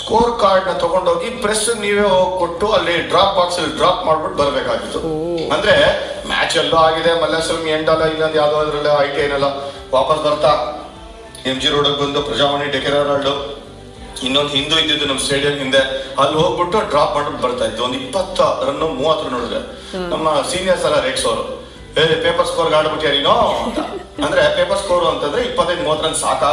ಸ್ಕೋರ್ 0.01 0.31
ಕಾರ್ಡ್ನ 0.43 0.73
ತಗೊಂಡೋಗಿ 0.83 1.29
ಪ್ರೆಸ್ 1.43 1.65
ನೀವೇ 1.83 2.05
ಹೋಗಿ 2.13 2.33
ಕೊಟ್ಟು 2.41 2.67
ಅಲ್ಲಿ 2.77 2.95
ಡ್ರಾಪ್ 3.11 3.33
ಬಾಕ್ಸ್ 3.37 3.59
ಅಲ್ಲಿ 3.59 3.73
ಡ್ರಾಪ್ 3.77 4.01
ಮಾಡ್ಬಿಟ್ಟು 4.07 4.37
ಬರ್ಬೇಕಾಗಿತ್ತು. 4.43 4.99
ಅಂದ್ರೆ 5.55 5.75
ಮ್ಯಾಚ್ 6.31 6.57
ಎಲ್ಲೋ 6.63 6.77
ಆಗಿದೆ 6.87 7.13
ಮಲ್ಲೇಶ್ವರಂ 7.21 7.89
ಅಲ್ಲ 7.95 8.03
ಇನ್ನೊಂದು 8.13 8.39
ಯಾವ್ದೋ 8.41 8.59
ಅದ್ರಲ್ಲ 8.65 8.91
ಐ 9.05 9.07
ಟಿ 9.15 9.21
ಐನಲ್ಲ 9.25 9.49
ವಾಪಸ್ 9.97 10.21
ಬರ್ತಾ. 10.27 10.51
ಎಂ 11.49 11.57
ಜಿ 11.59 11.69
ರೋಡ್ 11.73 11.89
ಬಂದು 12.01 12.21
ಪ್ರಜಾವಾಣಿ 12.21 12.65
ಡೆಕೆರಾಲ್ಡು 12.75 13.33
ಇನ್ನೊಂದು 14.27 14.51
ಹಿಂದೂ 14.57 14.75
ಇದ್ದಿದ್ದು 14.83 15.05
ನಮ್ಮ 15.05 15.21
ಸ್ಟೇಡಿಯಂ 15.27 15.55
ಹಿಂದೆ. 15.63 15.81
ಅಲ್ಲಿ 16.21 16.35
ಹೋಗ್ಬಿಟ್ಟು 16.41 16.79
ಡ್ರಾಪ್ 16.93 17.13
ಮಾಡ್ಬಿಟ್ಟು 17.15 17.41
ಬರ್ತಾ 17.47 17.65
ಇದ್ದು 17.65 17.83
ಒಂದು 17.87 17.97
ಇಪ್ಪತ್ತ 18.03 18.41
ರನ್ 18.67 18.83
ಮೂವತ್ತು 18.99 19.23
ರನ್ 19.25 19.33
ನೋಡಿದ್ರೆ. 19.37 19.61
ನಮ್ಮ 20.13 20.27
ಸೀನಿಯರ್ಸ್ 20.51 20.85
ಎಲ್ಲ 20.89 20.99
ಅವರು 21.31 21.45
ಏ 21.99 22.03
ಪೇಪರ್ 22.25 22.47
ಸ್ಕೋರ್ 22.47 22.73
ಆಡ್ಬಿಟ್ಟು 22.79 23.07
ನೀನು? 23.15 23.35
ಅಂತ 23.65 23.79
ಅಂದ್ರೆ 24.25 24.41
ಪೇಪರ್ 24.57 24.79
ಸ್ಕೋರ್ 24.81 25.05
ಅಂತಂದ್ರೆ 25.11 25.41
ಇಪ್ಪತ್ತೈದು 25.49 25.83
ಮೂವತ್ತು 25.83 26.03
ರನ್ 26.07 26.15
ಸಾಕಾ? 26.15 26.51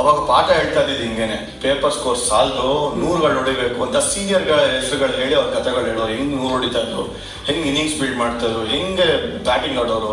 ಅವಾಗ 0.00 0.18
ಪಾಠ 0.30 0.46
ಹೇಳ್ತಾ 0.58 0.80
ಇದ್ದಿದ್ದು 0.82 1.04
ಹಿಂಗೇನೆ. 1.04 1.36
ಪೇಪರ್ 1.62 1.92
ಸ್ಕೋರ್ 1.96 2.18
ಸಾಲದು 2.28 2.68
ನೂರುಗಳು 3.00 3.34
ನೋಡಿಬೇಕು 3.40 3.82
ಅಂತ 3.86 3.96
ಸೀನಿಯರ್ಗಳ 3.96 4.60
ಹೆಸರುಗಳು 4.76 5.14
ಹೇಳಿ 5.20 5.34
ಅವ್ರ 5.34 5.48
ಕಥೆಗಳು 5.58 5.86
ಹೇಳೋರು. 5.90 6.12
ಹೆಂಗ್ 6.12 6.34
ನೂರು 6.36 6.52
ಹೊಡಿತಾ 6.56 6.78
ಇದ್ರು? 6.78 7.04
ಹೆಂಗ್ 7.48 7.66
ಇನ್ನಿಂಗ್ಸ್ 7.66 7.96
ಬಿಲ್ಡ್ 8.00 8.18
ಮಾಡ್ತಾ 8.22 8.46
ಇದ್ರು? 8.46 8.64
ಹೆಂಗೆ 8.74 9.08
ಬ್ಯಾಟಿಂಗ್ 9.44 9.78
ಆಡೋರು? 9.84 10.12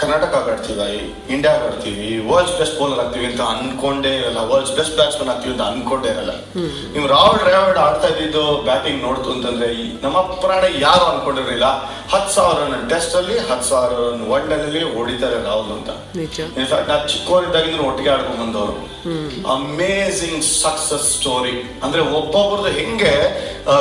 ಕರ್ನಾಟಕ 0.00 0.34
ಆಡ್ತೀವಿ 0.52 0.98
ಇಂಡಿಯಾ 1.34 1.52
ಆಡ್ತೀವಿ 1.66 2.08
ವರ್ಲ್ಡ್ಸ್ 2.28 2.56
ಬೆಸ್ಟ್ 2.60 2.76
ಬೌಲರ್ 2.80 3.00
ಆಗ್ತೀವಿ 3.04 3.26
ಅಂತ 3.30 3.42
ಅನ್ಕೊಂಡೇ 3.52 4.12
ಇರಲ್ಲ. 4.20 4.40
ವರ್ಲ್ಡ್ಸ್ 4.50 4.74
ಬೆಸ್ಟ್ 4.78 4.94
ಬ್ಯಾಟ್ಸ್ಮನ್ 4.98 5.30
ಆಗ್ತೀವಿ 5.32 5.52
ಅಂತ 5.54 5.64
ಅನ್ಕೊಂಡೇ 5.72 6.10
ಇರಲ್ಲ. 6.14 6.34
ನೀವು 6.94 7.06
ರಾಹುಲ್ 7.14 7.40
ಡ್ರಾವಿಡ್ 7.48 7.80
ಆಡ್ತಾ 7.86 8.08
ಇದ್ದಿದ್ದು 8.14 8.44
ಬ್ಯಾಟಿಂಗ್ 8.68 9.00
ನೋಡ್ತು 9.06 9.28
ಅಂತಂದ್ರೆ 9.34 9.68
ನಮ್ಮ 10.04 10.18
ಪ್ರಾಣ 10.44 10.64
ಯಾರು 10.86 11.04
ಅನ್ಕೊಂಡಿರಲಿಲ್ಲ. 11.12 11.68
ಹತ್ 12.12 12.30
ಸಾವಿರ 12.36 12.58
ರನ್ 12.74 12.86
ಟೆಸ್ಟ್ 12.92 13.14
ಅಲ್ಲಿ 13.20 13.36
ಹತ್ತು 13.48 13.66
ಸಾವಿರ 13.70 13.96
ರನ್ 14.02 14.22
ಒನ್ 14.36 14.52
ಅಲ್ಲಿ 14.58 14.82
ಹೊಡಿತಾರೆ 14.96 15.38
ರಾಹುಲ್ 15.48 15.72
ಅಂತ. 15.78 15.90
ಇನ್ಫ್ಯಾಕ್ಟ್ 16.60 16.88
ನಾ 16.92 16.98
ಚಿಕ್ಕವರಿದ್ದಾಗಿಂದ 17.14 17.82
ಒಟ್ಟಿಗೆ 17.88 18.12
ಆಡ್ಕೊಂಡ್ 18.14 18.40
ಬಂದವರು 18.44 18.76
ಅಮೇಸಿಂಗ್ 19.56 20.40
ಸಕ್ಸಸ್ 20.62 21.06
ಸ್ಟೋರಿ 21.16 21.52
ಅಂದ್ರೆ 21.84 22.00
ಒಬ್ಬೊಬ್ರದ್ದು 22.18 22.70
ಹೆಂಗೆ 22.78 23.12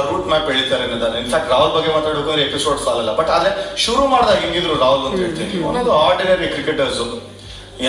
ರೂಟ್ 0.10 0.28
ಮ್ಯಾಪ್ 0.32 0.50
ಎಳಿತಾರೆ 0.54 0.84
ಅನ್ನೋದನ್ನ. 0.88 1.18
ಇನ್ಫ್ಯಾಕ್ಟ್ 1.24 1.50
ರಾಹುಲ್ 1.54 1.74
ಬಗ್ಗೆ 1.76 1.90
ಮಾತಾಡಬೇಕು 1.96 2.30
ಅಂದ್ರೆ 2.32 2.46
ಎಪಿಸೋಡ್ 2.50 2.80
ಸಾಲಲ್ಲ. 2.86 3.12
ಬಟ್ 3.20 3.30
ಆದ್ರೆ 3.36 3.52
ಶುರು 3.86 4.04
ಮಾಡಿದಾಗ 4.14 4.38
ಹೆಂಗಿದ್ರು 4.44 4.74
ರಾಹುಲ್ 4.86 5.06
ಅಂತ 5.10 5.20
ಹೇಳ್ತೀನಿ. 5.24 5.64
ಒಂದೊಂದು 5.70 5.94
ಆರ್ಡಿನರಿ 6.08 6.50
ಕ್ರಿಕೆಟರ್ಸ್ 6.56 7.04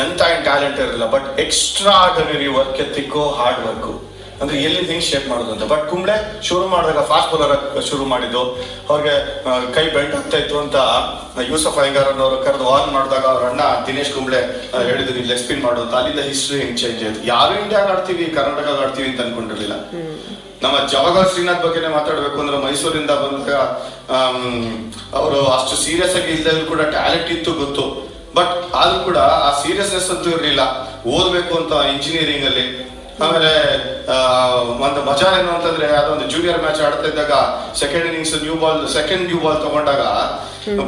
ಎಂತ 0.03 0.21
ಏನ್ 0.35 0.43
ಟ್ಯಾಲೆಂಟ್ 0.49 0.79
ಇರಲಿಲ್ಲ 0.85 1.07
ಬಟ್ 1.17 1.27
ಎಕ್ಸ್ಟ್ರಾ 1.45 1.93
ಆರ್ಡಿನರಿ 2.05 2.49
ವರ್ಕ್ 2.59 2.79
ಎತ್ತಿಕ್ಕೋ 2.85 3.23
ಹಾರ್ಡ್ 3.39 3.63
ವರ್ಕ್ 3.69 3.91
ಅಂದ್ರೆ 4.43 4.57
ಎಲ್ಲಿ 4.67 4.83
ಹೆಂಗ್ 4.89 5.05
ಶೇಪ್ 5.07 5.25
ಮಾಡೋದು 5.31 5.51
ಅಂತ. 5.55 5.65
ಬಟ್ 5.71 5.85
ಕುಂಬ್ಳೆ 5.91 6.17
ಶುರು 6.49 6.67
ಮಾಡಿದಾಗ 6.73 7.01
ಫಾಸ್ಟ್ 7.13 7.31
ಬೌಲರ್ 7.33 7.55
ಶುರು 7.89 8.05
ಮಾಡಿದ್ದು. 8.11 8.43
ಅವ್ರಿಗೆ 8.91 9.15
ಕೈ 9.77 9.85
ಬೆಲ್ಟ್ 9.95 10.15
ಆಗ್ತಾ 10.19 10.37
ಇತ್ತು 10.43 10.57
ಅಂತ 10.65 10.77
ಯೂಸಫ್ 11.51 11.79
ಅಯ್ಯಂಗಾರ್ 11.83 12.09
ಅನ್ನೋರು 12.13 12.37
ಕರೆದು 12.45 12.67
ಆನ್ 12.75 12.91
ಮಾಡಿದಾಗ 12.97 13.25
ಅವ್ರ 13.33 13.45
ಅಣ್ಣ 13.51 13.63
ದಿನೇಶ್ 13.89 14.13
ಕುಂಬ್ಳೆ 14.17 14.41
ಹೇಳಿದ್ರು 14.89 15.15
ನೀವು 15.17 15.29
ಲೆಗ್ 15.31 15.43
ಸ್ಪಿನ್ 15.45 15.63
ಮಾಡೋದು 15.67 15.97
ಅಲ್ಲಿಂದ 16.01 16.25
ಹಿಸ್ಟ್ರಿ 16.31 16.59
ಹೆಂಗ್ 16.63 16.77
ಚೇಂಜ್ 16.83 17.01
ಆಯ್ತು? 17.07 17.21
ಯಾರು 17.33 17.55
ಇಂಡಿಯಾ 17.63 17.81
ಆಡ್ತೀವಿ 17.95 18.27
ಕರ್ನಾಟಕ 18.39 18.69
ಆಡ್ತೀವಿ 18.85 19.09
ಅಂತ 19.13 19.21
ಅನ್ಕೊಂಡಿರ್ಲಿಲ್ಲ. 19.27 19.77
ನಮ್ಮ 20.65 20.77
ಜವಾಹರ್ 20.93 21.29
ಶ್ರೀನಾಥ್ 21.33 21.63
ಬಗ್ಗೆನೇ 21.65 21.91
ಮಾತಾಡ್ಬೇಕು 21.99 22.39
ಅಂದ್ರೆ 22.45 22.59
ಮೈಸೂರಿಂದ 22.67 23.13
ಬಂದಾಗ 23.23 23.51
ಅವರು 25.21 25.41
ಅಷ್ಟು 25.57 25.75
ಸೀರಿಯಸ್ 25.85 26.17
ಆಗಿ 26.21 26.33
ಇಲ್ಲದ್ರು 26.37 26.65
ಕೂಡ 26.73 26.83
ಟ್ಯಾಲೆಂಟ್ 26.97 27.31
ಇತ್ತು 27.37 27.53
ಗೊತ್ತು. 27.65 27.85
ಬಟ್ 28.39 28.53
ಆದ್ರೂ 28.81 28.99
ಕೂಡ 29.05 29.19
ಆ 29.47 29.51
ಸೀರಿಯಸ್ನೆಸ್ 29.63 30.11
ಅಂತೂ 30.17 30.31
ಇರಲಿಲ್ಲ. 30.31 30.63
ಓದ್ಬೇಕು 31.17 31.55
ಅಂತ 31.63 31.73
ಇಂಜಿನಿಯರಿಂಗ್ 31.95 32.47
ಅಲ್ಲಿ. 32.51 32.67
ಆಮೇಲೆ 33.25 33.53
ಒಂದು 34.87 35.01
ಮಜಾ 35.09 35.29
ಏನು 35.39 35.51
ಅಂತಂದ್ರೆ 35.55 35.87
ಅದೊಂದು 36.01 36.27
ಜೂನಿಯರ್ 36.33 36.61
ಮ್ಯಾಚ್ 36.65 36.81
ಆಡ್ತಾ 36.89 37.07
ಇದ್ದಾಗ 37.09 37.33
second 37.81 38.05
innings 38.09 38.35
new 38.45 38.57
ball 38.63 38.83
second 38.89 39.25
new 39.31 39.39
ball 39.45 39.59
ತಗೊಂಡಾಗ 39.65 40.03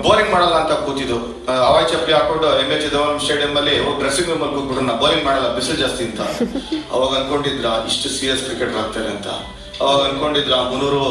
ಬೌಲಿಂಗ್ 0.07 0.31
ಮಾಡಲ್ಲ 0.35 0.57
ಅಂತ 0.61 0.73
ಕೂತಿದ್ದು. 0.87 1.19
ಅವಾಯ್ 1.69 1.87
ಚಪ್ಪಿ 1.87 1.93
ಚಪ್ಪಲಿ 1.93 2.15
ಹಾಕೊಂಡು 2.19 2.49
ಎಂ 2.63 2.69
ಎಚ್ 2.77 2.87
ಧವನ್ 2.95 3.19
ಸ್ಟೇಡಿಯಂ 3.25 3.55
ಅಲ್ಲಿ 3.61 3.75
ಡ್ರೆಸ್ಸಿಂಗ್ 4.01 4.29
ರೂಮ್ 4.31 4.43
ಅಲ್ಲಿ 4.43 4.55
ಕೂತ್ಬಿಟ್ಟು 4.57 4.83
ಬೋಲಿಂಗ್ 4.83 5.01
ಬೌಲಿಂಗ್ 5.03 5.25
ಮಾಡಲ್ಲ 5.29 5.49
ಬಿಸಿಲು 5.59 5.79
ಜಾಸ್ತಿ 5.85 6.05
ಅಂತ. 6.09 6.21
ಅವಾಗ 6.95 7.13
ಅನ್ಕೊಂಡಿದ್ರ 7.21 7.71
ಇಷ್ಟು 7.93 8.09
ಸೀರಿಯಸ್ 8.17 8.45
ಕ್ರಿಕೆಟ್ 8.47 8.77
ಆಗ್ತಾರೆ 8.83 9.11
ಅಂತ. 9.17 9.29
ಅವಾಗ 9.81 10.53
ಆ 10.59 10.63
ಮುನ್ನೂರು 10.71 11.03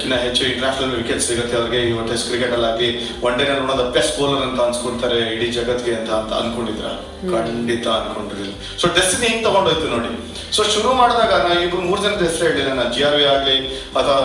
ಕಿನ್ನ 0.00 0.14
ಹೆಚ್ಚು 0.24 0.42
ಇಂಟರ್ನ್ಯಾಷನಲ್ 0.44 0.96
ವಿಕೆಟ್ 1.00 1.22
ಸಿಗುತ್ತೆ 1.28 1.56
ಅವ್ರಿಗೆ. 1.60 1.80
ಇವತ್ತು 1.90 2.12
ಟೆಸ್ಟ್ 2.12 2.28
ಕ್ರಿಕೆಟ್ 2.28 2.52
ಅಲ್ಲಿ 2.56 2.68
ಆಗ್ಲಿ 2.70 2.88
one 3.26 3.38
day 3.38 3.44
one 3.62 3.70
of 3.70 3.78
the 3.80 3.84
best 3.96 4.20
bowler 4.20 4.42
ಅಂತ 4.48 4.60
ಅನ್ಸ್ಕೊಡ್ತಾರೆ 4.60 5.18
ಇಡೀ 5.34 5.48
ಜಗತ್ಗೆ 5.58 5.94
ಅಂತ 6.00 6.10
ಅಂತ 6.10 6.32
ಅನ್ಕೊಂಡಿದ್ರ. 6.32 6.88
ಖಂಡಿತ 7.32 7.88
ಅನ್ಕೊಂಡಿರ್ಲಿಲ್ಲ. 7.88 8.54
ಸೊ 8.80 8.86
ಡೆಸ್ಟಿನಿ 8.98 9.26
ಹೆಂಗ್ 9.32 9.44
ತಗೊಂಡೋಯ್ತು 9.48 9.88
ನೋಡಿ. 9.94 10.12
ಸೊ 10.56 10.62
ಶುರು 10.62 10.92
ಮಾಡಿದಾಗ 10.92 11.32
ನಾ 11.42 11.60
ಇಬ್ರು 11.64 11.80
ಮೂರ್ 11.80 12.00
ಜನದ 12.02 12.22
ಹೆಸರು 12.28 12.44
ಹೇಳಿಲ್ಲ. 12.48 12.72
ನಾ 12.72 12.84
ಜಿ 12.94 13.02
ಆರ್ 13.08 13.16
ವಿ 13.16 13.24
ಆಗ್ಲಿ 13.24 13.56
ಅಥವಾ 14.00 14.16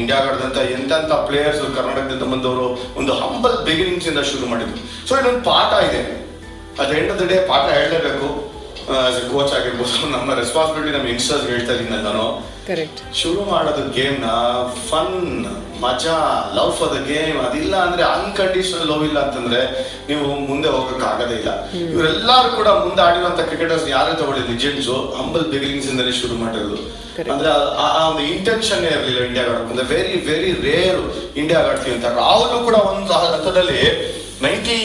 ಇಂಡಿಯಾ 0.00 0.18
ಆಡದಂತ 0.18 0.58
ಎಂತ 0.76 0.92
ಪ್ಲೇಯರ್ಸ್ 1.28 1.60
ಕರ್ನಾಟಕದಿಂದ 1.76 2.22
ಬಂದವರು 2.22 2.66
ಒಂದು 2.96 3.12
ಹಂಬಲ್ 3.12 3.56
ಬಿಗಿನಿಂಗ್ಸ್ 3.66 4.08
ಇಂದ 4.08 4.18
ಶುರು 4.18 4.46
ಮಾಡಿದ್ರು. 4.46 5.08
ಸೊ 5.08 5.14
ಇದೊಂದು 5.20 5.44
ಪಾಠ 5.50 5.72
ಇದೆ. 5.90 6.02
At 6.82 6.92
end 6.98 7.12
of 7.12 7.20
the 7.20 7.26
day 7.32 7.38
ಪಾಠ 7.48 7.64
ಹೇಳಲೇಬೇಕು. 7.78 8.51
ಕೋಚ್ 9.32 9.54
ಆಗಿರ್ಬೋದು 9.54 10.06
ನಮ್ಮ 10.16 10.34
ರೆಸ್ಪಾನ್ಸಿಬಿಲಿಟಿ 10.34 10.98
ನಮ್ಮ 10.98 11.08
ಇನ್ಸ್ಟರ್ಸ್ 11.08 11.46
ಹೇಳ್ತಾ 11.46 11.72
ಇದ್ದೀನಿ 11.72 12.02
ನಾನು. 12.02 12.24
ಕರೆಕ್ಟ್ 12.66 13.14
ಶುರು 13.14 13.44
ಮಾಡೋದು 13.44 13.90
ಗೇಮ್ನ 13.92 14.24
ಫನ್ 14.90 15.16
ಮಜಾ 15.82 16.16
ಲವ್ 16.54 16.72
ಫಾರ್ 16.72 16.94
ದ 16.94 17.06
ಗೇಮ್ 17.06 17.46
ಅದಿಲ್ಲ 17.46 17.76
ಅಂದ್ರೆ 17.76 18.02
ಅನ್ಕಂಡೀಷನಲ್ 18.02 18.86
ಲವ್ 18.86 19.04
ಇಲ್ಲ 19.04 19.18
ಅಂತಂದ್ರೆ 19.18 19.60
ನೀವು 20.08 20.46
ಮುಂದೆ 20.46 20.68
ಹೋಗಕ್ 20.68 21.04
ಆಗದೇ 21.04 21.34
ಇಲ್ಲ. 21.34 21.50
ಇವರೆಲ್ಲರೂ 21.90 22.56
ಕೂಡ 22.56 22.68
ಮುಂದೆ 22.68 23.02
ಆಡಿರುವಂತ 23.02 23.40
ಕ್ರಿಕೆಟರ್ಸ್ 23.40 23.88
ಯಾರೇ 23.88 24.12
ತಗೊಳ್ಳಿ 24.18 24.52
ಲಿಜೆಂಡ್ಸ್ 24.52 24.88
ಹಂಬಲ್ 25.16 25.44
ಬಿಗಿನಿಂಗ್ಸ್ 25.44 25.88
ಇಂದಲೇ 25.88 26.12
ಶುರು 26.12 26.34
ಮಾಡಿರೋದು. 26.34 26.78
ಅಂದ್ರೆ 27.32 27.48
ಆ- 27.78 28.08
ಒಂದು 28.08 28.20
ಇಂಟೆನ್ಷನ್ 28.20 28.84
ಇರಲಿಲ್ಲ 28.84 29.24
ಇಂಡಿಯಾ 29.24 29.44
ಆಡೋದು 29.44 29.84
ವೆರಿ 29.88 30.26
ವೆರಿ 30.26 30.52
ರೇರ್ 30.62 31.02
ಇಂಡಿಯಾ 31.36 31.60
ಆಡ್ತೀವಿ 31.60 31.96
ಅಂತ. 31.96 32.04
ಅವರು 32.04 32.64
ಕೂಡ 32.64 32.74
ಒಂದು 32.74 33.12
ಹಂತದಲ್ಲಿ 33.12 33.80
ನೈಂಟಿ 34.44 34.78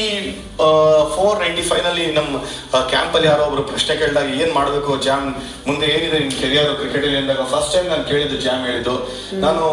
ಫೋರ್ 1.16 1.38
ನೈಂಟಿ 1.44 1.64
ಫೈವ್ನಲ್ಲಿ 1.70 2.06
ನಮ್ಮ 2.18 2.42
ಕ್ಯಾಂಪ್ 2.94 3.16
ಅಲ್ಲಿ 3.18 3.28
ಯಾರೋ 3.32 3.44
ಒಬ್ರು 3.50 3.64
ಪ್ರಶ್ನೆ 3.72 3.94
ಕೇಳಿದಾಗ 4.02 4.30
ಏನ್ 4.44 4.52
ಮಾಡ್ಬೇಕು 4.58 4.92
ಜಾಮ್ 5.08 5.28
ಮುಂದೆ 5.68 5.88
ಏನಿದೆ 5.96 6.18
ನಿನ್ 6.24 6.36
ಕೆರಿಯರ್ 6.42 6.70
ಕ್ರಿಕೆಟ್ 6.82 7.06
ಅಲ್ಲಿ 7.08 7.20
ಅಂದಾಗ 7.22 7.46
ಫಸ್ಟ್ 7.54 7.72
ಟೈಮ್ 7.76 7.88
ನಾನು 7.94 8.06
ಕೇಳಿದ್ದು 8.12 8.38
ಜಾಮ್ 8.48 8.62
ಹೇಳಿದ್ದು. 8.70 8.96
ನಾನು 9.46 9.64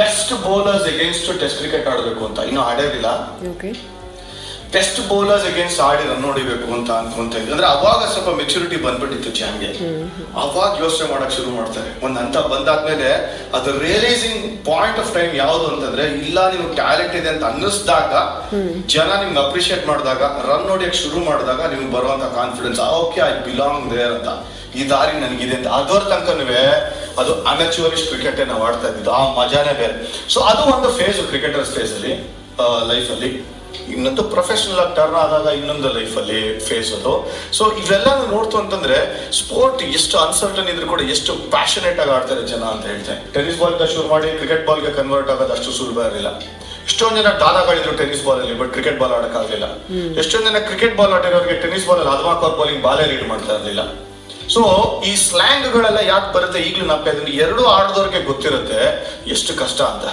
best 0.00 0.32
bowlers 0.46 0.86
against 0.92 1.30
test 1.42 1.58
cricket 1.62 1.88
ಆಡಬೇಕು 1.92 2.24
ಅಂತ. 2.28 2.38
ಇನ್ನೂ 2.50 2.62
ಆಡೋದಿಲ್ಲ. 2.70 3.08
ಓಕೆ 3.52 3.70
ಟೆಸ್ಟ್ 4.74 4.98
ಬೌಲರ್ಸ್ 5.10 5.46
ಅಗೇನ್ಸ್ಟ್ 5.50 5.80
ಆಡಿ 5.86 6.02
ರನ್ 6.10 6.24
ಹೊಡಿಬೇಕು 6.28 6.66
ಅಂತ 6.76 6.90
ಅನ್ಕೊಂತ 7.00 7.32
ಇದ್ವಿ. 7.40 7.52
ಅಂದ್ರೆ 7.54 7.68
ಅವಾಗ 7.74 8.00
ಸ್ವಲ್ಪ 8.12 8.30
ಮೆಚುರಿಟಿ 8.40 8.76
ಬಂದ್ಬಿಟ್ಟಿತ್ತು 8.84 9.30
ಚಾಮ್ಗೆ 9.40 9.70
ಅವಾಗ 10.42 10.70
ಯೋಚನೆ 10.82 11.06
ಮಾಡಕ್ 11.12 11.32
ಶುರು 11.38 11.50
ಮಾಡ್ತಾರೆ. 11.56 11.90
ಒಂದ್ 12.06 12.18
ಹಂತ 12.20 12.38
ಬಂದಾದ್ಮೇಲೆ 12.52 13.08
ಅದು 13.58 13.70
ರಿಯಲೈಸಿಂಗ್ 13.86 14.44
ಪಾಯಿಂಟ್ 14.70 15.00
ಆಫ್ 15.02 15.10
ಟೈಮ್ 15.16 15.32
ಯಾವುದು 15.42 15.66
ಅಂತಂದ್ರೆ 15.72 16.04
ಇಲ್ಲ 16.26 16.38
ನೀವು 16.54 16.66
ಟ್ಯಾಲೆಂಟ್ 16.80 17.16
ಇದೆ 17.20 17.30
ಅಂತ 17.34 17.44
ಅನ್ನಿಸ್ದಾಗ 17.52 18.12
ಜನ 18.94 19.10
ನಿಮ್ಗೆ 19.22 19.40
ಅಪ್ರಿಶಿಯೇಟ್ 19.46 19.84
ಮಾಡಿದಾಗ 19.90 20.22
ರನ್ 20.50 20.66
ಹೊಡಿಯಕ್ 20.74 20.96
ಶುರು 21.02 21.20
ಮಾಡಿದಾಗ 21.30 21.60
ನಿಮ್ಗೆ 21.74 21.92
ಬರುವಂತ 21.96 22.28
confidence 22.40 22.80
okay 23.02 23.22
I 23.30 23.32
belong 23.50 23.84
there 23.96 24.12
ಅಂತ. 24.18 24.30
ಈ 24.78 24.82
ದಾರಿ 24.90 25.14
ನನಗಿದೆ 25.20 25.54
ಅಂತ. 25.56 25.68
ಅದರ 25.78 26.02
ತನಕನೂ 26.10 26.44
ಅದು 27.20 27.32
ಅನಚುವರಿಸ್ಟ್ 27.52 28.08
ಕ್ರಿಕೆಟ್ 28.10 28.48
ನಾವು 28.50 28.62
ಆಡ್ತಾ 28.66 28.86
ಇದ್ದಿದ್ದು. 28.88 29.10
ಆ 29.10 29.22
ಮಜಾನೇ 29.38 29.72
ಬೇರೆ. 29.80 29.94
ಸೊ 30.34 30.40
ಅದು 30.50 30.62
ಒಂದು 30.74 30.90
ಫೇಸ್ 30.98 31.20
ಕ್ರಿಕೆಟರ್ಸ್ 31.30 31.72
ಫೇಸ್ 31.78 31.94
ಅಲ್ಲಿ 31.98 32.12
ಲೈಫ್ 32.92 33.10
ಅಲ್ಲಿ. 33.14 33.30
ಇನ್ನೊಂದು 33.94 34.22
ಪ್ರೊಫೆಷನಲ್ 34.34 34.80
ಆಗಿ 34.84 34.94
ಟರ್ನ್ 34.98 35.18
ಆದಾಗ 35.24 35.46
ಇನ್ನೊಂದು 35.60 35.88
ಲೈಫ್ 35.98 36.14
ಅಲ್ಲಿ 36.22 36.40
ಫೇಸ್ 36.68 36.90
ಅದು. 36.98 37.12
ಸೊ 37.58 37.64
ಇವೆಲ್ಲ 37.82 38.08
ನೋಡ್ತು 38.34 38.56
ಅಂತಂದ್ರೆ 38.62 38.98
ಸ್ಪೋರ್ಟ್ 39.40 39.82
ಎಷ್ಟು 39.98 40.16
ಅನ್ಸರ್ಟನ್ 40.26 40.70
ಇದ್ರೂ 40.72 40.88
ಕೂಡ 40.94 41.02
ಎಷ್ಟು 41.14 41.34
ಪ್ಯಾಷನೇಟ್ 41.54 42.00
ಆಗಿ 42.04 42.12
ಆಡ್ತಾರೆ 42.18 42.44
ಜನ 42.52 42.64
ಅಂತ 42.74 42.84
ಹೇಳ್ತೇನೆ 42.92 43.20
ಟೆನಿಸ್ 43.36 43.58
ಬಾಲ್ 43.62 43.76
ಶುರು 43.94 44.08
ಮಾಡಿ 44.14 44.30
ಕ್ರಿಕೆಟ್ 44.40 44.64
ಬಾಲ್ಗೆ 44.70 44.92
ಕನ್ವರ್ಟ್ 45.00 45.30
ಆಗೋದು 45.34 45.54
ಅಷ್ಟು 45.58 45.72
ಸುಲಭ 45.80 45.98
ಇರಲಿಲ್ಲ. 46.08 46.32
ಎಷ್ಟೊಂದು 46.90 47.16
ಜನ 47.20 47.30
ದಾದಾಗಳಿದ್ರು 47.42 47.92
ಟೆನಿಸ್ 47.98 48.22
ಬಾಲ್ 48.26 48.40
ಅಲ್ಲಿ 48.44 48.54
ಬಟ್ 48.60 48.70
ಕ್ರಿಕೆಟ್ 48.76 48.96
ಬಾಲ್ 49.00 49.12
ಆಡಕ್ಕಾಗಲಿಲ್ಲ 49.16 49.66
ಎಷ್ಟೊಂದ್ 50.22 50.46
ಜನ 50.48 50.60
ಕ್ರಿಕೆಟ್ 50.68 50.94
ಬಾಲ್ 51.00 51.12
ಆಡಿರೋರಿಗೆ 51.18 51.56
ಟೆನಿಸ್ 51.64 51.84
ಬಾಲ್ 51.88 52.00
ಅಲ್ಲಿ 52.02 52.12
ಹದಿನಾಲ್ಕು 52.14 52.56
ಬಾಲಿಂಗ್ 52.60 52.82
ಬಾಲೇ 52.86 53.04
ರೀಡ್ 53.12 53.26
ಮಾಡ್ತಾ 53.32 53.52
ಇರಲಿಲ್ಲ. 53.58 53.82
ಸೊ 54.54 54.62
ಈ 55.10 55.12
ಸ್ಲ್ಯಾಂಗ್ 55.26 55.66
ಗಳೆಲ್ಲ 55.74 56.00
ಯಾಕೆ 56.12 56.28
ಬರುತ್ತೆ 56.36 56.60
ಈಗಲೂ 56.68 56.86
ನಾಪ್ತಾ 56.90 57.10
ಇದ್ದೀನಿ 57.12 57.32
ಎರಡು 57.44 57.62
ಆಡದವ್ರಿಗೆ 57.76 58.20
ಗೊತ್ತಿರುತ್ತೆ 58.30 58.80
ಎಷ್ಟು 59.34 59.52
ಕಷ್ಟ 59.62 59.80
ಅಂತ. 59.92 60.06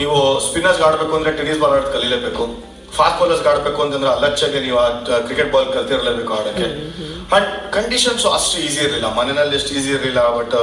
ನೀವು 0.00 0.18
ಸ್ಪಿನ್ನರ್ಸ್ 0.46 0.82
ಆಡಬೇಕು 0.88 1.14
ಅಂದ್ರೆ 1.18 1.32
ಟೆನಿಸ್ 1.40 1.60
ಬಾಲ್ 1.62 1.74
ಆಡೋದು 1.76 1.92
ಕಲಿಲೇಬೇಕು. 1.96 2.44
ಫಾಸ್ಟ್ 2.96 3.18
ಬಾಲರ್ಸ್ 3.20 3.44
ಆಡಬೇಕು 3.50 3.80
ಅಂತಂದ್ರೆ 3.84 4.10
ಅಲ್ಲಚ್ಚಾಗೆ 4.14 4.58
ನೀವು 4.66 4.78
ಕ್ರಿಕೆಟ್ 5.26 5.50
ಬಾಲ್ 5.54 5.68
ಕಲ್ತಿರಲೇಬೇಕು 5.76 6.32
ಆಡಕ್ಕೆ. 6.38 6.68
ಅಂಡ್ 7.36 7.50
ಕಂಡೀಷನ್ಸ್ 7.76 8.24
ಅಷ್ಟು 8.36 8.56
ಈಸಿ 8.66 8.80
ಇರಲಿಲ್ಲ. 8.84 9.08
ಮನೆಯಲ್ಲಿ 9.18 9.56
ಎಷ್ಟು 9.58 9.72
ಈಸಿ 9.78 9.90
ಇರಲಿಲ್ಲ 9.96 10.22
ಬಟ್ 10.38 10.56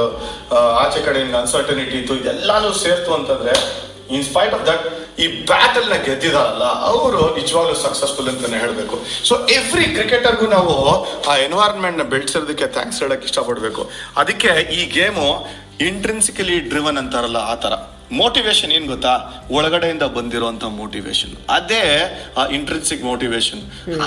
ಆಚೆ 0.84 1.00
ಕಡೆ 1.06 1.20
ಅನ್ಸರ್ಟನಿಟಿ 1.42 1.96
ಇತ್ತು. 2.00 2.16
ಇದೆಲ್ಲಾನು 2.22 2.70
ಸೇರ್ತು 2.84 3.12
ಅಂತಂದ್ರೆ 3.18 3.54
ಇನ್ 4.16 4.24
ಸ್ಪೈಟ್ 4.30 4.54
ಆಫ್ 4.56 4.64
ದಟ್ 4.70 4.84
ಈ 5.22 5.26
ಬ್ಯಾಟಲ್ನ 5.50 5.94
ಗೆದ್ದಿದಾರಲ್ಲ, 6.06 6.66
ಅವರು 6.90 7.22
ನಿಜವಾಗ್ಲೂ 7.38 7.74
ಸಕ್ಸಸ್ಫುಲ್ 7.84 8.28
ಅಂತಾನೆ 8.32 8.58
ಹೇಳ್ಬೇಕು. 8.64 8.96
ಸೊ 9.28 9.34
ಎವ್ರಿ 9.58 9.86
ಕ್ರಿಕೆಟರ್ಗೂ 9.96 10.46
ನಾವು 10.56 10.74
ಆ 11.30 11.34
ಎನ್ವೈರನ್ಮೆಂಟ್ನ 11.46 12.04
ಬೆಳೆಸಿರೋದಕ್ಕೆ 12.14 12.68
ಥ್ಯಾಂಕ್ಸ್ 12.76 13.00
ಹೇಳಕ್ 13.04 13.24
ಇಷ್ಟಪಡಬೇಕು. 13.28 13.84
ಅದಕ್ಕೆ 14.22 14.52
ಈ 14.78 14.82
ಗೇಮು 14.98 15.28
ಇಂಟ್ರೆನ್ಸಿಕಲಿ 15.90 16.58
ಡ್ರಿವನ್ 16.72 17.00
ಅಂತಾರಲ್ಲ 17.02 17.40
ಆ 17.52 17.56
ತರ. 17.64 17.74
ಮೋಟಿವೇಶನ್ 18.18 18.72
ಏನ್ 18.76 18.86
ಗೊತ್ತಾ? 18.92 19.12
ಒಳಗಡೆಯಿಂದ 19.56 20.04
ಬಂದಿರುವಂತ 20.16 20.64
ಮೋಟಿವೇಶನ್ 20.78 21.34
ಅದೇ 21.56 21.82
ಇಂಟ್ರೆನ್ಸಿಕ್ 22.58 23.02
ಮೋಟಿವೇಶನ್ 23.08 23.62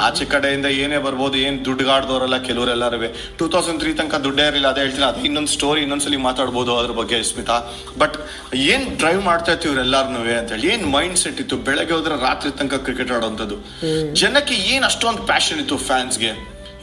ಆಚೆ 0.06 0.26
ಕಡೆಯಿಂದ 0.34 0.68
ಏನೇ 0.84 1.00
ಬರ್ಬೋದು 1.06 1.38
ಏನ್ 1.48 1.58
ದುಡ್ಡುಗಾಡ್ದವರಲ್ಲ 1.68 2.38
ಕೆಲವರೆಲ್ಲರೂ 2.48 3.10
ಟೂ 3.40 3.48
ತೌಸಂಡ್ 3.56 3.80
ತ್ರೀ 3.84 3.92
ತನಕ 4.00 4.20
ದುಡ್ಡೇ 4.26 4.46
ಇರಲಿಲ್ಲ 4.50 4.70
ಅದೇ 4.74 4.82
ಹೇಳ್ತೀನಿ. 4.86 5.06
ಅದು 5.12 5.22
ಇನ್ನೊಂದು 5.30 5.52
ಸ್ಟೋರಿ 5.58 5.82
ಇನ್ನೊಂದ್ಸಲಿ 5.86 6.20
ಮಾತಾಡ್ಬೋದು 6.28 6.72
ಅದ್ರ 6.80 6.94
ಬಗ್ಗೆ 7.02 7.20
ಸ್ಮಿತಾ. 7.32 7.58
ಬಟ್ 8.02 8.18
ಏನ್ 8.74 8.86
ಡ್ರೈವ್ 9.02 9.22
ಮಾಡ್ತಾ 9.30 9.54
ಇತ್ತು 9.56 9.68
ಇವ್ರೆಲ್ಲಾರ್ನು 9.72 10.22
ಅಂತ 10.40 10.52
ಹೇಳಿ 10.56 10.70
ಏನ್ 10.74 10.86
ಮೈಂಡ್ 10.96 11.20
ಸೆಟ್ 11.24 11.40
ಇತ್ತು? 11.44 11.58
ಬೆಳಗ್ಗೆ 11.70 11.96
ಹೋದ್ರೆ 11.98 12.18
ರಾತ್ರಿ 12.28 12.52
ತನಕ 12.62 12.80
ಕ್ರಿಕೆಟ್ 12.88 13.14
ಆಡೋಂಥದ್ದು. 13.18 13.58
ಜನಕ್ಕೆ 14.24 14.58
ಏನ್ 14.74 14.86
ಅಷ್ಟೊಂದು 14.90 15.24
ಪ್ಯಾಷನ್ 15.32 15.62
ಇತ್ತು 15.64 15.78
ಫ್ಯಾನ್ಸ್ಗೆ 15.92 16.34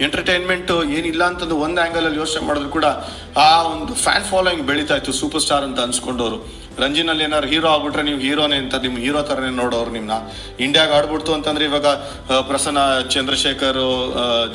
ಎಂಟರ್ಟೈನ್ಮೆಂಟ್ 0.06 0.70
ಏನಿಲ್ಲ 0.98 1.22
ಅಂತಂದು 1.30 1.56
ಒಂದ್ 1.64 1.78
ಆಂಗಲ್ 1.82 2.04
ಅಲ್ಲಿ 2.08 2.18
ಯೋಚನೆ 2.22 2.42
ಮಾಡಿದ್ರು 2.48 2.70
ಕೂಡ 2.76 2.86
ಆ 3.44 3.48
ಒಂದು 3.72 3.92
ಫ್ಯಾನ್ 4.04 4.24
ಫಾಲೋಯಿಂಗ್ 4.30 4.64
ಬೆಳೀತಾ 4.70 4.94
ಇತ್ತು 5.00 5.12
ಸೂಪರ್ 5.20 5.42
ಸ್ಟಾರ್ 5.46 5.64
ಅಂತ 5.68 5.80
ಅನ್ಸ್ಕೊಂಡವ್ರು. 5.88 6.38
ರಂಜಿನಲ್ಲಿ 6.82 7.22
ಏನಾದ್ರು 7.24 7.48
ಹೀರೋ 7.52 7.68
ಆಗ್ಬಿಟ್ರೆ 7.74 8.02
ನೀವು 8.08 8.20
ಹೀರೋನೇ 8.24 8.56
ಅಂತ 8.62 8.74
ನಿಮ್ 8.84 8.96
ಹೀರೋ 9.04 9.20
ತರನೇ 9.28 9.50
ನೋಡೋರು 9.62 9.90
ನಿಮ್ಮನ್ನ 9.96 10.16
ಇಂಡಿಯಾಗ 10.64 10.90
ಆಡ್ಬಿಡ್ತು 10.98 11.30
ಅಂತಂದ್ರೆ 11.36 11.64
ಇವಾಗ 11.70 11.88
ಪ್ರಸನ್ನ 12.50 12.78
ಚಂದ್ರಶೇಖರ್ 13.14 13.80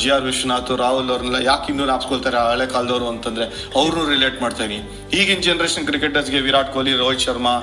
ಜಿ 0.02 0.10
ಆರ್ 0.16 0.26
ವಿಶ್ವನಾಥ್ 0.30 0.72
ರಾಹುಲ್ 0.84 1.10
ಅವ್ರನ್ನೆಲ್ಲ 1.14 1.42
ಯಾಕೆ 1.48 1.68
ಇನ್ನೂ 1.74 1.86
ನಾಪ್ಸ್ಕೊಳ್ತಾರೆ 1.92 2.40
ಹಳೆ 2.52 2.68
ಕಾಲದವರು 2.76 3.08
ಅಂತಂದ್ರೆ 3.14 3.48
ಅವ್ರನ್ನೂ 3.82 4.06
ರಿಲೇಟ್ 4.14 4.40
ಮಾಡ್ತೀನಿ 4.46 4.78
ಈಗಿನ 5.20 5.42
ಜನರೇಷನ್ 5.48 5.86
ಕ್ರಿಕೆಟರ್ಸ್ಗೆ 5.90 6.40
ವಿರಾಟ್ 6.48 6.72
ಕೊಹ್ಲಿ 6.76 6.94
ರೋಹಿತ್ 7.04 7.26
ಶರ್ಮಾ 7.26 7.56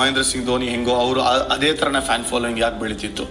ಮಹೇಂದ್ರ 0.00 0.24
ಸಿಂಗ್ 0.30 0.46
ಧೋನಿ 0.50 0.68
ಹೆಂಗೋ 0.74 0.96
ಅವರು 1.04 1.22
ಅದೇ 1.56 1.72
ಥರನೇ 1.80 2.02
ಫ್ಯಾನ್ 2.10 2.24
ಫಾಲೋಯಿಂಗ್ 2.32 2.60
ಯಾಕೆ 2.64 2.78
ಬೆಳೀತಿತ್ತು. 2.82 3.24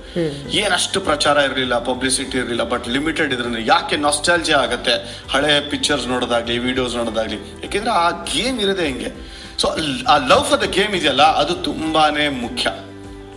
ಏನಷ್ಟು 0.63 1.01
ಪ್ರಚಾರ 1.09 1.37
ಇರಲಿಲ್ಲ 1.49 1.77
ಪಬ್ಲಿಸಿಟಿ 1.91 2.37
ಇರಲಿಲ್ಲ 2.41 2.63
ಬಟ್ 2.73 2.87
ಲಿಮಿಟೆಡ್ 2.95 3.33
ಇದ್ರೆ 3.33 3.63
ಯಾಕೆ 3.73 3.97
ನಾಸ್ಟಾಲಜಿ 4.07 4.53
ಆಗುತ್ತೆ? 4.63 4.95
ಹಳೆ 5.35 5.53
ಪಿಕ್ಚರ್ಸ್ 5.71 6.07
ನೋಡೋದಾಗ್ಲಿ 6.13 6.57
ವಿಡಿಯೋಸ್ 6.67 6.95
ನೋಡೋದಾಗ್ಲಿ. 7.01 7.39
ಯಾಕೆಂದ್ರೆ 7.63 7.93
ಆ 8.03 8.09
ಗೇಮ್ 8.33 8.59
ಇರೋದೇ 8.65 8.87
ಹಿಂಗೆ? 8.91 9.11
ಸೊ 9.61 9.67
ಆ 10.13 10.15
ಲವ್ 10.31 10.45
ಫಾರ್ 10.49 10.61
ದ 10.65 10.69
ಗೇಮ್ 10.77 10.93
ಇದೆಯಲ್ಲ 10.99 11.25
ಅದು 11.41 11.53
ತುಂಬಾ 11.69 12.03
ಮುಖ್ಯ. 12.45 12.65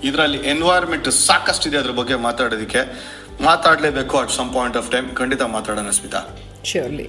ಇದರಲ್ಲಿ 0.08 0.38
ಎನ್ವೈರ್ಮೆಂಟ್ 0.54 1.08
ಸಾಕಷ್ಟಿದೆ 1.26 1.76
ಅದ್ರ 1.82 1.92
ಬಗ್ಗೆ 2.00 2.16
ಮಾತಾಡೋದಕ್ಕೆ. 2.26 2.82
ಮಾತಾಡಲೇಬೇಕು 3.44 4.16
at 4.22 4.32
some 4.38 4.50
point 4.56 4.76
of 4.80 4.90
time 4.94 5.08
ಖಂಡಿತ 5.20 5.42
ಮಾತಾಡೋಣ 5.56 5.90
ಸ್ಮಿತಾ. 5.98 6.20
ಶ್ಯೂರ್ಲಿ 6.72 7.06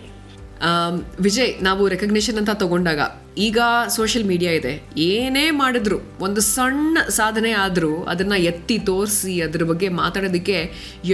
ವಿಜಯ್ 1.26 1.52
ನಾವು 1.64 1.84
ರೆಕಗ್ನಿಷನ್ 1.94 2.38
ಅಂತ 2.42 2.52
ತಗೊಂಡಾಗ 2.62 3.02
ಈಗ 3.48 3.60
ಸೋಷಿಯಲ್ 3.96 4.26
ಮೀಡಿಯಾ 4.32 4.52
ಇದೆ. 4.60 4.72
ಏನೇ 5.12 5.44
ಮಾಡಿದ್ರು 5.60 5.98
ಒಂದು 6.26 6.42
ಸಣ್ಣ 6.42 6.98
ಸಾಧನೆ 7.18 7.52
ಆದರೂ 7.66 7.92
ಅದನ್ನು 8.14 8.38
ಎತ್ತಿ 8.52 8.78
ತೋರಿಸಿ 8.90 9.34
ಅದ್ರ 9.48 9.64
ಬಗ್ಗೆ 9.72 9.90
ಮಾತಾಡೋದಕ್ಕೆ 10.02 10.58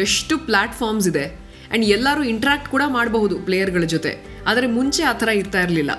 ಎಷ್ಟು 0.03 0.33
ಪ್ಲ್ಯಾಟ್ಫಾರ್ಮ್ಸ್ 0.47 1.09
ಇದೆ. 1.11 1.25
ಆ್ಯಂಡ್ 1.33 1.85
ಎಲ್ಲರೂ 1.95 2.23
ಇಂಟ್ರಾಕ್ಟ್ 2.33 2.69
ಕೂಡ 2.73 2.83
ಮಾಡಬಹುದು 2.97 3.37
ಪ್ಲೇಯರ್ಗಳ 3.47 3.85
ಜೊತೆ. 3.95 4.13
ಆದರೆ 4.47 4.67
ಮುಂಚೆ 4.77 5.03
ಆ 5.11 5.13
ಥರ 5.21 5.29
ಇರ್ತಾ 5.41 5.61
ಇರಲಿಲ್ಲ. 5.65 5.91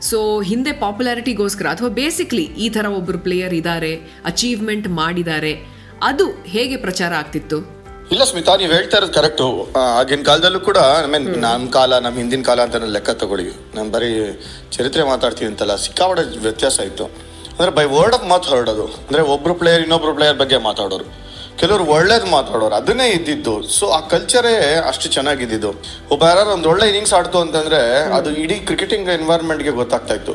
ಸೊ 0.00 0.40
ಹಿಂದೆ 0.40 0.72
ಪಾಪ್ಯುಲಾರಿಟಿಗೋಸ್ಕರ 0.72 1.66
ಅಥವಾ 1.66 1.88
ಬೇಸಿಕ್ಲಿ 1.88 2.42
ಈ 2.42 2.68
ಥರ 2.68 2.86
ಒಬ್ಬರು 2.86 3.18
ಪ್ಲೇಯರ್ 3.18 3.54
ಇದ್ದಾರೆ 3.54 3.96
ಅಚೀವ್ಮೆಂಟ್ 4.24 4.88
ಮಾಡಿದ್ದಾರೆ 4.88 5.74
ಅದು 6.02 6.42
ಹೇಗೆ 6.44 6.76
ಪ್ರಚಾರ 6.76 7.12
ಆಗ್ತಿತ್ತು? 7.14 7.74
ಇಲ್ಲ 8.10 8.24
ಸ್ಮಿತಾ 8.24 8.56
ನೀವು 8.56 8.72
ಹೇಳ್ತಾ 8.72 8.96
ಇರೋದು 8.96 9.12
ಕರೆಕ್ಟು 9.12 9.72
ಆಗಿನ 9.98 10.22
ಕಾಲದಲ್ಲೂ 10.22 10.60
ಕೂಡ 10.60 10.78
ಮೀನ್ 11.06 11.40
ನಮ್ಮ 11.40 11.70
ಕಾಲ 11.70 11.98
ನಮ್ಮ 11.98 12.16
ಹಿಂದಿನ 12.16 12.42
ಕಾಲ 12.42 12.60
ಅಂತ 12.60 12.76
ಲೆಕ್ಕ 12.76 13.10
ತಗೊಳ್ಳಿ. 13.10 13.50
ನಾನು 13.76 13.90
ಬರೀ 13.90 14.40
ಚರಿತ್ರೆ 14.70 15.04
ಮಾತಾಡ್ತೀನಿ 15.04 15.50
ಅಂತಲ್ಲ 15.50 15.76
ಸಿಕ್ಕಾಪಟ್ಟೆ 15.76 16.38
ವ್ಯತ್ಯಾಸ 16.38 16.80
ಇತ್ತು. 16.80 17.04
ಅಂದ್ರೆ 17.48 17.70
ಬೈ 17.70 17.84
ವರ್ಡ್ 17.84 18.14
ಆಫ್ 18.14 18.24
ಮಾತು 18.24 18.48
ಹೊರಡೋದು. 18.48 18.86
ಅಂದ್ರೆ 18.86 19.22
ಒಬ್ಬರು 19.22 19.54
ಪ್ಲೇಯರ್ 19.54 19.82
ಇನ್ನೊಬ್ರು 19.82 20.14
ಪ್ಲೇಯರ್ 20.14 20.38
ಬಗ್ಗೆ 20.38 20.56
ಮಾತಾಡೋರು. 20.56 21.23
ಕೆಲವರು 21.60 21.84
ಒಳ್ಳೇದು 21.84 22.26
ಮಾತಾಡೋರು 22.26 22.74
ಅದನ್ನೇ 22.74 23.08
ಇದ್ದಿದ್ದು. 23.08 23.54
ಸೊ 23.62 23.86
ಆ 23.88 24.00
ಕಲ್ಚರೇ 24.00 24.54
ಅಷ್ಟು 24.88 25.08
ಚೆನ್ನಾಗಿದ್ದಿದ್ದು. 25.08 25.70
ಒಬ್ಬ 26.10 26.22
ಯಾರು 26.26 26.50
ಒಂದು 26.50 26.68
ಒಳ್ಳೆ 26.68 26.86
ಇನ್ನಿಂಗ್ಸ್ 26.86 27.14
ಆಡ್ತು 27.14 27.38
ಅಂತಂದ್ರೆ 27.38 27.80
ಅದು 28.18 28.30
ಇಡೀ 28.44 28.54
ಕ್ರಿಕೆಟಿಂಗ್ 28.54 29.08
ಎನ್ವೈರ್ಮೆಂಟ್ಗೆ 29.08 29.70
ಗೊತ್ತಾಗ್ತಾ 29.70 30.14
ಇತ್ತು. 30.14 30.34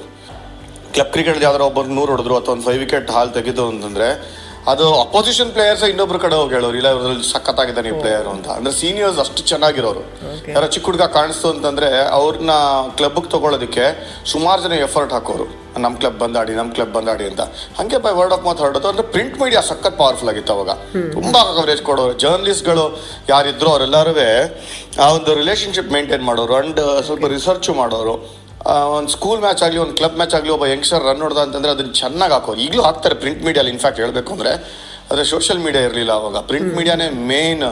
ಕ್ಲಬ್ 0.93 1.11
ಕ್ರಿಕೆಟ್ 1.11 1.43
ಯಾವ್ದಾರ 1.43 1.61
ಒಬ್ಬರು 1.61 1.87
ನೂರು 1.87 2.11
ಹೊಡೆದ್ರು 2.11 2.37
ಅಥವಾ 2.37 2.53
ಒಂದು 2.53 2.65
ಫೈವ್ 2.65 2.79
ವಿಕೆಟ್ 2.79 3.11
ಹಾಲ್ 3.11 3.33
ತೆಗೆದು 3.33 3.67
ಅಂತಂದ್ರೆ 3.67 4.39
ಅದು 4.67 4.85
ಅಪೋಸಿಷನ್ 5.01 5.51
ಪ್ಲೇಯರ್ಸ್ 5.51 5.83
ಇನ್ನೊಬ್ರ 5.83 6.17
ಕಡೆ 6.17 6.35
ಹೋಗಿ 6.35 6.53
ಹೇಳೋರು 6.53 6.77
ಇಲ್ಲ 6.77 6.89
ಇವ್ರಲ್ಲಿ 6.95 7.31
ಸಖತ್ತಾಗಿದ್ದಾನೆ 7.31 7.89
ಈ 7.89 8.01
ಪ್ಲೇಯರ್ 8.01 8.27
ಅಂತ. 8.27 8.47
ಅಂದ್ರೆ 8.47 8.73
ಸೀನಿಯರ್ಸ್ 8.79 9.19
ಅಷ್ಟು 9.19 9.43
ಚೆನ್ನಾಗಿರೋರು. 9.43 10.01
ಯಾರೋ 10.51 10.67
ಚಿಕ್ಕ 10.67 10.85
ಹುಡುಗ 10.85 11.01
ಕಾಣಿಸ್ತು 11.01 11.47
ಅಂತಂದ್ರೆ 11.49 11.89
ಅವ್ರನ್ನ 12.17 12.51
ಕ್ಲಬ್ಗೆ 12.97 13.29
ತಗೊಳ್ಳೋದಕ್ಕೆ 13.29 13.85
ಸುಮಾರು 14.25 14.61
ಜನ 14.63 14.71
ಎಫರ್ಟ್ 14.87 15.13
ಹಾಕೋರು. 15.13 15.45
ನಮ್ಮ 15.85 15.95
ಕ್ಲಬ್ 16.01 16.17
ಬಂದಾಡಿ 16.23 16.53
ನಮ್ಮ 16.59 16.69
ಕ್ಲಬ್ 16.77 16.93
ಬಂದಾಡಿ 16.97 17.25
ಅಂತ. 17.31 17.41
ಹಂಗೆ 17.79 17.97
ಬೈ 18.05 18.11
ವರ್ಡ್ 18.19 18.33
ಆಫ್ 18.35 18.43
ಮೌತ್ 18.47 18.61
ಹೊರಡೋದು. 18.63 18.87
ಅಂದ್ರೆ 18.91 19.05
ಪ್ರಿಂಟ್ 19.15 19.37
ಮೀಡಿಯಾ 19.41 19.61
ಸಖತ್ 19.69 19.97
ಪವರ್ಫುಲ್ 20.01 20.31
ಆಗಿತ್ತು 20.33 20.53
ಅವಾಗ. 20.57 20.71
ತುಂಬಾ 21.15 21.41
ಕವರೇಜ್ 21.59 21.83
ಕೊಡೋರು. 21.89 22.13
ಜರ್ನಲಿಸ್ಟ್ಗಳು 22.23 22.85
ಯಾರಿದ್ರು 23.33 23.71
ಅವರೆಲ್ಲರೂ 23.75 24.13
ಆ 25.05 25.07
ಒಂದು 25.17 25.33
ರಿಲೇಷನ್ಶಿಪ್ 25.41 25.91
ಮೇಂಟೈನ್ 25.97 26.25
ಮಾಡೋರು. 26.31 26.55
ಅಂಡ್ 26.61 26.81
ಸ್ವಲ್ಪ 27.07 27.25
ರಿಸರ್ಚ್ 27.37 27.71
ಮಾಡೋರು. 27.81 28.15
ಒಂದು 28.97 29.09
ಸ್ಕೂಲ್ 29.15 29.39
ಮ್ಯಾಚ್ 29.43 29.61
ಆಗಲಿ 29.65 29.79
ಒಂದು 29.83 29.95
ಕ್ಲಬ್ 29.99 30.15
ಮ್ಯಾಚ್ 30.19 30.33
ಆಗಲಿ 30.37 30.51
ಒಬ್ಬ 30.55 30.65
ಯಂಗ್ಸ್ಟರ್ 30.71 31.03
ರನ್ 31.09 31.21
ಹೊಡೆದ 31.25 31.41
ಅಂತಂದರೆ 31.45 31.71
ಅದನ್ನ 31.75 31.91
ಚೆನ್ನಾಗಿ 31.99 32.33
ಹಾಕೋರು 32.35 32.59
ಈಗಲೂ 32.65 32.81
ಹಾಕ್ತಾರೆ 32.87 33.15
ಪ್ರಿಂಟ್ 33.23 33.43
ಮೀಡಿಯಲ್ಲಿ 33.45 33.71
ಇನ್ಫ್ಯಾಕ್ಟ್ 33.75 33.99
ಹೇಳಬೇಕು 34.03 34.31
ಅಂದರೆ 34.35 34.53
ಆದರೆ 35.09 35.23
ಸೋಷಿಯಲ್ 35.33 35.61
ಮೀಡಿಯಾ 35.65 35.83
ಇರಲಿಲ್ಲ 35.89 36.13
ಅವಾಗ. 36.21 36.37
ಪ್ರಿಂಟ್ 36.49 36.71
ಮೀಡಿಯಾನೇ 36.77 37.07
ಮೇನ್ 37.29 37.63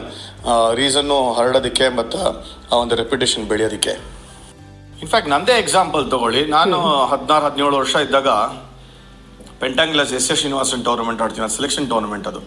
ರೀಸನ್ನು 0.80 1.18
ಹರಡೋದಕ್ಕೆ 1.40 1.88
ಮತ್ತು 2.00 2.20
ಆ 2.72 2.78
ಒಂದು 2.84 2.96
ರೆಪ್ಯುಟೇಷನ್ 3.02 3.46
ಬೆಳೆಯೋದಕ್ಕೆ. 3.52 3.94
ಇನ್ಫ್ಯಾಕ್ಟ್ 5.04 5.30
ನಂದೇ 5.34 5.56
ಎಕ್ಸಾಂಪಲ್ 5.64 6.04
ತಗೊಳ್ಳಿ. 6.14 6.42
ನಾನು 6.58 6.78
ಹದಿನಾರು 7.12 7.46
ಹದಿನೇಳು 7.48 7.76
ವರ್ಷ 7.82 7.96
ಇದ್ದಾಗ 8.08 8.30
ಪೆಂಟಾಂಗ್ಲಾಸ್ 9.64 10.12
ಎಸ್ 10.20 10.28
ಎಸ್ 10.34 10.40
ಶ್ರೀನಿವಾಸನ್ 10.42 10.84
ಟೂರ್ನಮೆಂಟ್ 10.88 11.22
ಆಡ್ತೀನಿ 11.26 11.50
ಸೆಲೆಕ್ಷನ್ 11.58 11.88
ಟೂರ್ನಮೆಂಟ್ 11.94 12.28
ಅದು. 12.32 12.42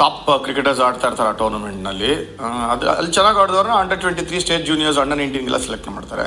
ಟಾಪ್ 0.00 0.28
ಕ್ರಿಕೆಟರ್ಸ್ 0.44 0.80
ಆಡ್ತಾ 0.84 1.06
ಇರ್ತಾರೆ 1.08 1.28
ಆ 1.32 1.34
ಟೂರ್ನಮೆಂಟ್ನಲ್ಲಿ 1.40 2.12
ಅದು 2.72 2.84
ಅಲ್ಲಿ 2.92 3.10
ಚೆನ್ನಾಗಿ 3.16 3.38
ಆಡಿದವ್ರನ್ನ 3.42 3.74
under 3.82 4.00
twenty 4.02 4.22
three 4.28 4.38
state 4.44 4.64
juniors 4.70 4.98
under 5.02 5.18
ನೈನ್ಟೀನ್ಗೆಲ್ಲ 5.20 5.58
select 5.66 5.88
ಮಾಡ್ತಾರೆ 5.96 6.24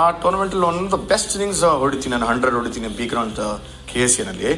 ಆ 0.00 0.02
ಟೂರ್ನಮೆಂಟಲ್ಲಿ 0.22 0.66
one 0.68 0.78
of 0.82 0.92
the 0.94 0.98
best 1.12 1.32
innings 1.38 1.62
ಹೊಡಿತೀನಿ 1.82 2.12
ನಾನು 2.14 2.28
ಹಂಡ್ರೆಡ್ 2.30 2.56
ಹೊಡಿತೀನಿ 2.58 2.90
ಬಿ 3.00 3.06
ಅಂತ 3.24 3.40
ಕೆ 3.90 4.00
ಎಸ್ 4.06 4.16
ಎನಲ್ಲಿ 4.22 4.50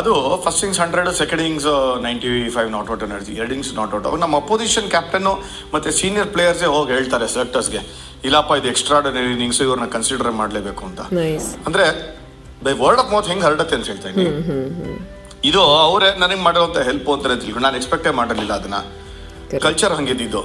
ಅದು 0.00 0.12
first 0.46 0.62
innings 0.64 0.80
hundred 0.84 1.10
second 1.22 1.42
innings 1.44 1.68
ninety 2.06 2.30
five 2.56 2.70
not 2.76 2.90
out 2.94 3.04
energy 3.08 3.34
ಎರಡು 3.40 3.52
ಇನಿಂಗ್ಸ್ 3.56 3.72
ನಾಟ್ 3.80 3.94
ಔಟ್ 3.98 4.06
ಅವಾಗ 4.10 4.20
ನಮ್ಮ 4.26 4.38
ಅಪೋಸಿಷನ್ 4.44 4.88
ಕ್ಯಾಪ್ಟನ್ 4.96 5.28
ಮತ್ತೆ 5.74 5.92
ಸೀನಿಯರ್ 6.00 6.30
ಪ್ಲೇಯರ್ಸೇ 6.36 6.70
ಹೋಗಿ 6.76 6.92
ಹೇಳ್ತಾರೆ 6.98 7.28
ಸೆಲೆಕ್ಟರ್ಸ್ಗೆ 7.36 7.82
ಇಲ್ಲಪ್ಪ 8.26 8.52
ಇದು 8.60 8.68
ಎಕ್ಸ್ಟ್ರಾಡನರಿ 8.72 9.30
ಇನ್ನಿಂಗ್ಸ್ 9.34 9.60
ಇವ್ರನ್ನ 9.66 9.86
ಕನ್ಸಿಡರ್ 9.96 10.32
ಮಾಡಲೇಬೇಕು 10.40 10.82
ಅಂತ. 10.88 11.00
ಅಂದ್ರೆ 11.66 11.84
ಬೈ 12.64 12.72
ವರ್ಡ್ 12.82 13.00
ಆಫ್ 13.02 13.10
ಮೌತ್ 13.12 13.28
ಹೆಂಗ್ 13.32 13.44
ಹರಡತ್ತೆ 13.46 13.74
ಅಂತ 13.76 13.86
ಹೇಳ್ತಾ 13.92 14.08
ಇದ್ದೀನಿ. 14.08 14.32
ಇದು 15.50 15.60
ಅವರೇ 15.86 16.08
ನನಗೆ 16.22 16.42
ಮಾಡಿರುವಂತ 16.46 16.78
ಹೆಲ್ಪ್ 16.88 17.08
ಅಂತ 17.14 17.26
ತಿಳ್ಕೊಂಡು 17.42 17.64
ನಾನು 17.66 17.76
ಎಕ್ಸ್ಪೆಕ್ಟೇ 17.80 18.10
ಮಾಡಿರಲಿಲ್ಲ 18.20 18.52
ಅದನ್ನ. 18.60 18.78
ಕಲ್ಚರ್ 19.66 19.94
ಹಂಗಿದ್ದು 19.98 20.42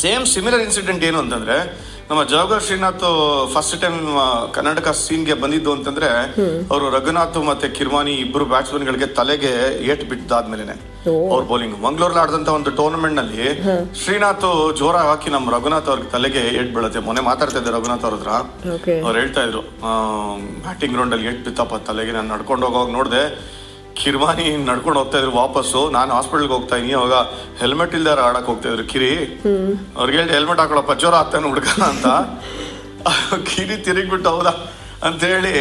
ಸೇಮ್ 0.00 0.24
ಸಿಮಿಲರ್ 0.34 0.62
ಇನ್ಸಿಡೆಂಟ್ 0.66 1.04
ಏನು 1.04 1.18
ಅಂತಂದ್ರೆ 1.18 1.56
ನಮ್ಮ 2.08 2.22
ಜವಗರ್ 2.32 2.62
ಶ್ರೀನಾಥ್ 2.64 3.04
ಫಸ್ಟ್ 3.52 3.76
ಟೈಮ್ 3.82 4.00
ಕರ್ನಾಟಕ 4.56 4.88
ಸೀನ್ಗೆ 5.02 5.34
ಬಂದಿದ್ದು 5.42 5.70
ಅಂತಂದ್ರೆ 5.76 6.08
ಅವರು 6.72 6.86
ರಘುನಾಥ್ 6.96 7.38
ಮತ್ತೆ 7.48 7.66
ಕಿರ್ಮಾನಿ 7.76 8.14
ಇಬ್ರು 8.24 8.44
ಬ್ಯಾಟ್ಸ್ಮನ್ 8.50 8.84
ಗಳಿಗೆ 8.88 9.08
ತಲೆಗೆ 9.18 9.52
ಏಟ್ 9.92 10.04
ಬಿದ್ದಾದ್ಮೇಲೆ 10.10 10.64
ಅವ್ರ 11.30 11.40
ಬೌಲಿಂಗ್ 11.52 11.76
ಮಂಗ್ಳೂರ್ಲಿ 11.86 12.20
ಆಡಿದಂತ 12.24 12.50
ಒಂದು 12.58 12.70
ಟೂರ್ನಮೆಂಟ್ನಲ್ಲಿ 12.80 13.46
ಶ್ರೀನಾಥ್ 14.02 14.46
ಜೋರ 14.80 14.96
ಹಾಕಿ 15.08 15.30
ನಮ್ಮ 15.36 15.56
ರಘುನಾಥ್ 15.56 15.88
ಅವ್ರಿಗೆ 15.92 16.10
ತಲೆಗೆ 16.16 16.42
ಏಟ್ 16.60 16.70
ಬೀಳತ್ತೆ. 16.76 17.00
ಮೊನ್ನೆ 17.08 17.24
ಮಾತಾಡ್ತಾ 17.30 17.58
ಇದ್ದೆ 17.62 17.72
ರಘುನಾಥ್ 17.78 18.06
ಅವ್ರ 18.08 18.16
ಹತ್ರ. 18.20 18.30
ಅವ್ರು 19.06 19.16
ಹೇಳ್ತಾ 19.20 19.42
ಇದ್ರು 19.48 19.62
ಬ್ಯಾಟಿಂಗ್ 20.66 20.94
ಗ್ರೌಂಡ್ 20.96 21.14
ಅಲ್ಲಿ 21.16 21.28
ಏಟ್ 21.32 21.42
ಬಿತ್ತಪ್ಪ 21.48 21.82
ತಲೆಗೆ 21.90 22.14
ನಾನು 22.18 22.28
ನಡ್ಕೊಂಡು 22.34 22.66
ಹೋಗೋವಾಗ 22.66 22.92
ನೋಡಿದೆ. 22.98 23.24
ಕಿರ್ಮಾನಿ 24.02 24.56
ನಡ್ಕೊಂಡು 24.56 24.98
ಹೋಗ್ತಾ 24.98 25.18
ಇದ್ರು 25.18 25.32
ವಾಪಸ್ಸು. 25.32 25.90
ನಾನು 25.90 26.14
ಹಾಸ್ಪಿಟಲ್ಗೆ 26.14 26.52
ಹೋಗ್ತಾ 26.52 26.76
ಇದೀನಿ 26.76 26.92
ಅವಾಗ 26.92 27.14
ಹೆಲ್ಮೆಟ್ 27.58 27.94
ಇಲ್ದಾರ 27.94 28.20
ಆಡಕ್ 28.20 28.46
ಹೋಗ್ತಾ 28.46 28.68
ಇದ್ರು. 28.68 28.84
ಕಿರಿ. 28.92 29.12
ಅವ್ರಿಗೆ 29.96 30.18
ಹೇಳಿ 30.18 30.32
ಹೆಲ್ಮೆಟ್ 30.32 30.60
ಹಾಕೊಳಪ್ಪ 30.60 30.92
ಜೋರ 30.92 31.14
ಆಗ್ತಾನೆ 31.14 31.48
ಹುಡುಗ 31.48 31.68
ಅಂತ. 31.90 32.06
ಕಿರಿ 33.48 33.76
ತಿರುಗ್ಬಿಟ್ಟು, 33.84 34.30
ಹೌದಾ? 34.30 34.52
ಅಂತ 35.02 35.22
ಹೇಳಿ 35.24 35.52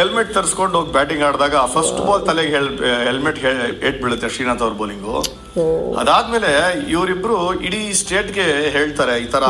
ಹೆಲ್ಮೆಟ್ 0.00 0.30
ತರಿಸ್ಕೊಂಡು 0.36 0.74
ಹೋಗಿ 0.78 0.92
ಬ್ಯಾಟಿಂಗ್ 0.96 1.22
ಆಡಿದಾಗ 1.28 1.56
ಫಸ್ಟ್ 1.72 2.00
ಬಾಲ್ 2.06 2.22
ತಲೆಗೆ 2.28 2.52
ಹೆಲ್ಮೆಟ್ 3.06 3.38
ಏಟ್ 3.88 3.98
ಬೀಳುತ್ತೆ 4.02 4.28
ಶ್ರೀನಾಥ್ 4.34 4.62
ಅವ್ರ 4.66 4.74
ಬೌಲಿಂಗು 4.80 5.14
ಅದಾದ್ಮೇಲೆ 6.02 6.50
ಇವರಿಬ್ರು 6.94 7.36
ಇಡೀ 7.68 7.80
ಸ್ಟೇಟ್ಗೆ 8.00 8.46
ಹೇಳ್ತಾರೆ 8.76 9.14
ಈ 9.24 9.26
ತರ 9.34 9.44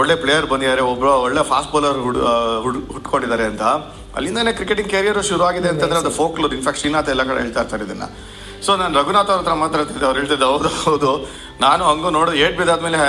ಒಳ್ಳೆ 0.00 0.16
ಪ್ಲೇಯರ್ 0.22 0.46
ಬಂದಿದ್ದಾರೆ 0.52 0.82
ಒಬ್ರು 0.92 1.12
ಒಳ್ಳೆ 1.26 1.42
ಫಾಸ್ಟ್ 1.50 1.72
ಬೌಲರ್ 1.74 1.98
ಹುಟ್ಕೊಂಡಿದ್ದಾರೆ 2.94 3.46
ಅಂತ. 3.52 3.62
ಅಲ್ಲಿಂದಾನೆ 4.18 4.52
ಕ್ರಿಕೆಟಿಂಗ್ 4.58 4.90
ಕೆರಿಯರ್ 4.94 5.20
ಶುರು 5.30 5.44
ಆಗಿದೆ 5.48 5.68
ಅಂತಂದ್ರೆ 5.72 5.98
ಅದು 6.02 6.12
ಫೋಕ್ಲೋರ್ 6.18 6.54
ಇನ್ಫ್ಯಾಕ್ಟ್ 6.56 6.80
ಶ್ರೀನಾಥ್ 6.82 7.10
ಎಲ್ಲ 7.14 7.24
ಕಡೆ 7.28 7.40
ಹೇಳ್ತಾ 7.44 7.62
ಇರ್ತಾರೆ 7.64 7.84
ಇದನ್ನ. 7.88 8.06
ಸೊ 8.66 8.70
ನಾನು 8.80 8.92
ರಘುನಾಥ್ 9.00 9.30
ಅವ್ರ 9.32 9.40
ಹತ್ರ 9.42 9.54
ಮಾತಾಡ್ತಿದ್ದೆ 9.64 10.06
ಅವ್ರು 10.08 10.18
ಹೇಳ್ತಿದ್ದೆ 10.20 10.46
ಹೌದು 10.52 10.70
ಹೌದು. 10.84 11.12
ನಾನು 11.64 11.82
ಹಂಗೂ 11.90 12.10
ನೋಡು 12.18 12.32
ಏಟ್ 12.44 12.56
ಬಿದ್ದಾದ್ಮೇಲೆ 12.60 13.02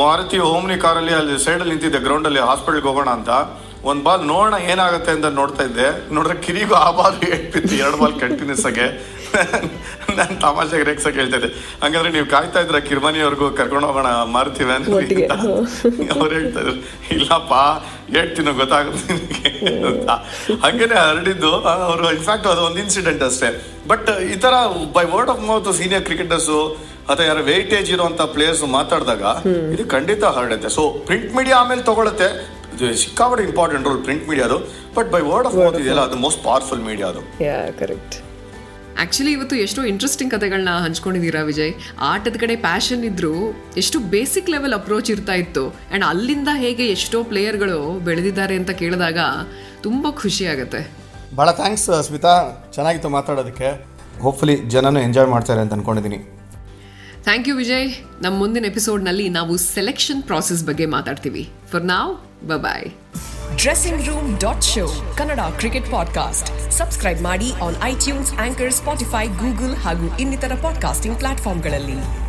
ಮಾರುತಿ 0.00 0.38
ಓಮ್ನಿ 0.50 0.76
ಕಾರಲ್ಲಿ 0.84 1.14
ಅಲ್ಲಿ 1.20 1.34
ಸೈಡಲ್ಲಿ 1.46 1.72
ನಿಂತಿದ್ದೆ 1.74 2.00
ಗ್ರೌಂಡಲ್ಲಿ 2.06 2.42
ಹಾಸ್ಪಿಟಲ್ಗೆ 2.48 2.88
ಹೋಗೋಣ 2.90 3.10
ಅಂತ. 3.18 3.30
ಒಂದ್ 3.90 4.02
ಬಾಲ್ 4.06 4.22
ನೋಡೋಣ 4.32 4.56
ಏನಾಗುತ್ತೆ 4.72 5.10
ಅಂತ 5.16 5.26
ನೋಡ್ತಾ 5.40 5.62
ಇದ್ದೆ. 5.68 5.86
ನೋಡ್ರೆ 6.16 6.34
ಕಿರಿಗೂ 6.46 6.74
ಆ 6.86 6.88
ಬಾಲ್ 6.98 7.16
ಹೇಳ್ತಿತ್ತು 7.28 7.74
ಎರಡು 7.82 7.98
ಬಾಲ್ 8.02 8.16
ಕಂಟಿನ್ಯೂಸ್ 8.24 8.64
ಆಗಿ. 8.70 8.86
ನಾನು 10.18 10.34
ತಮಾಷೆಗೆ 10.42 10.84
ರೇಕ್ಸಕ್ಕೆ 10.88 11.18
ಹೇಳ್ತಾ 11.20 11.36
ಇದ್ದೆ. 11.38 11.48
ಹಂಗಂದ್ರೆ 11.82 12.10
ನೀವು 12.16 12.26
ಕಾಯ್ತಾ 12.34 12.60
ಇದ್ರ? 12.64 12.78
ಕಿರ್ಮನಿಯವ್ರಿಗೂ 12.88 13.46
ಕರ್ಕೊಂಡು 13.58 13.86
ಹೋಗೋಣ 13.88 14.10
ಮಾರ್ತೀವಿ 14.36 14.72
ಅಂತ 14.76 14.88
ಅವ್ರು 16.16 16.32
ಹೇಳ್ತಾ 16.38 16.60
ಇದ್ರು. 16.62 16.74
ಇಲ್ಲಪ್ಪ 17.16 17.54
ಹೇಳ್ತೀನಿ 18.16 18.52
ಗೊತ್ತಾಗುತ್ತೆ 18.60 19.14
ಅಂತ. 19.90 20.10
ಹಂಗೇನೆ 20.64 20.96
ಹರಡಿದ್ದು. 21.06 21.52
ಅವರು 21.88 22.06
ಇನ್ಫ್ಯಾಕ್ಟ್ 22.18 22.48
ಅದು 22.52 22.62
ಒಂದು 22.68 22.80
ಇನ್ಸಿಡೆಂಟ್ 22.84 23.24
ಅಷ್ಟೇ. 23.28 23.50
ಬಟ್ 23.92 24.08
ಈ 24.32 24.36
ತರ 24.44 24.54
by 24.98 25.04
word 25.14 25.32
of 25.34 25.42
mouth 25.50 25.68
senior 25.80 26.04
cricketers 26.08 26.60
ಅಥವಾ 27.10 27.24
ಯಾರು 27.30 27.42
ವೆಯ್ಟೇಜ್ 27.52 27.90
ಇರುವಂತ 27.96 28.22
ಪ್ಲೇಯರ್ಸ್ 28.36 28.62
ಮಾತಾಡಿದಾಗ 28.78 29.24
ಇದು 29.74 29.84
ಖಂಡಿತ 29.96 30.24
ಹರಡುತ್ತೆ. 30.36 30.70
ಸೊ 30.78 30.82
ಪ್ರಿಂಟ್ 31.08 31.30
ಮೀಡಿಯಾ 31.36 31.58
ಆಮೇಲೆ 31.62 31.82
ತಗೊಳುತ್ತೆ. 31.90 32.28
ಸಿಕ್ಕಾಪಟ್ಟೆ 32.78 33.44
important 33.44 33.86
role 33.88 34.04
print 34.04 34.28
ಮೀಡಿಯಾದು 34.28 34.58
but 34.94 35.10
by 35.10 35.20
word 35.20 35.46
of 35.46 35.54
mouth 35.54 35.80
ಇದೆಯಲ್ಲ 35.80 36.00
ಅದು 36.00 36.16
ಮೋಸ್ಟ್ 36.16 36.44
ಪವರ್ಫುಲ್ 36.44 36.80
ಮೀಡಿಯಾ 36.80 37.08
ಅದು. 37.08 37.44
ಯಾ 37.44 37.70
ಕರೆಕ್ಟ್ 37.70 38.16
ಆ್ಯಕ್ಚುಲಿ 38.98 39.32
ಇವತ್ತು 39.32 39.56
ಎಷ್ಟೋ 39.56 39.84
ಇಂಟ್ರೆಸ್ಟಿಂಗ್ 39.84 40.34
ಕಥೆಗಳನ್ನ 40.34 40.68
ಹಂಚ್ಕೊಂಡಿದ್ದೀರಾ 40.68 41.42
ವಿಜಯ್? 41.42 41.72
ಆಟದ 42.00 42.36
ಕಡೆ 42.36 42.56
ಪ್ಯಾಷನ್ 42.56 43.04
ಇದ್ರು 43.04 43.34
ಎಷ್ಟು 43.76 43.98
ಬೇಸಿಕ್ 44.00 44.50
ಲೆವೆಲ್ 44.50 44.74
ಅಪ್ರೋಚ್ 44.74 45.10
ಇರ್ತಾ 45.10 45.32
ಇತ್ತು. 45.32 45.68
ಆ್ಯಂಡ್ 45.68 46.04
ಅಲ್ಲಿಂದ 46.04 46.48
ಹೇಗೆ 46.54 46.86
ಎಷ್ಟೋ 46.86 47.24
ಪ್ಲೇಯರ್ಗಳು 47.24 47.98
ಬೆಳೆದಿದ್ದಾರೆ 48.00 48.56
ಅಂತ 48.56 48.70
ಕೇಳಿದಾಗ 48.70 49.18
ತುಂಬ 49.82 50.06
ಖುಷಿ 50.10 50.46
ಆಗುತ್ತೆ. 50.46 50.90
ಭಾಳ 51.36 51.50
ಥ್ಯಾಂಕ್ಸ್ 51.50 52.02
ಸ್ಮಿತಾ. 52.02 52.34
ಚೆನ್ನಾಗಿತ್ತು 52.74 53.08
ಮಾತಾಡೋದಕ್ಕೆ. 53.08 53.98
ಹೋಪ್ಫುಲಿ 54.20 54.56
ಜನನು 54.56 55.00
ಎಂಜಾಯ್ 55.00 55.28
ಮಾಡ್ತಾರೆ 55.28 55.60
ಅಂತ 55.60 55.72
ಅನ್ಕೊಂಡಿದ್ದೀನಿ 55.72 56.18
ಥ್ಯಾಂಕ್ 57.24 57.48
ಯು 57.48 57.56
ವಿಜಯ್. 57.56 57.88
ನಮ್ಮ 58.22 58.38
ಮುಂದಿನ 58.38 58.64
ಎಪಿಸೋಡ್ನಲ್ಲಿ 58.64 59.28
ನಾವು 59.28 59.56
ಸೆಲೆಕ್ಷನ್ 59.56 60.22
ಪ್ರಾಸೆಸ್ 60.22 60.64
ಬಗ್ಗೆ 60.64 60.86
ಮಾತಾಡ್ತೀವಿ. 60.86 61.50
For 61.72 61.84
now 61.84 62.27
bye 62.42 62.84
dressing 63.56 64.06
room 64.06 64.38
dot 64.38 64.64
show 64.64 65.14
Kannada 65.16 65.40
cricket 65.40 65.90
podcast 65.90 66.72
subscribe 66.72 67.22
ಮಾಡಿ 67.22 67.52
on 67.52 67.82
iTunes 67.82 68.32
anchor 68.32 68.72
Spotify 68.72 69.26
Google 69.26 69.76
ಹಾಗೂ 69.76 70.16
ಇನ್ನಿತರ 70.16 70.52
ಪಾಡ್ಕಾಸ್ಟಿಂಗ್ 70.62 71.18
ಪ್ಲಾಟ್ಫಾರ್ಮ್ಗಳಲ್ಲಿ 71.18 72.27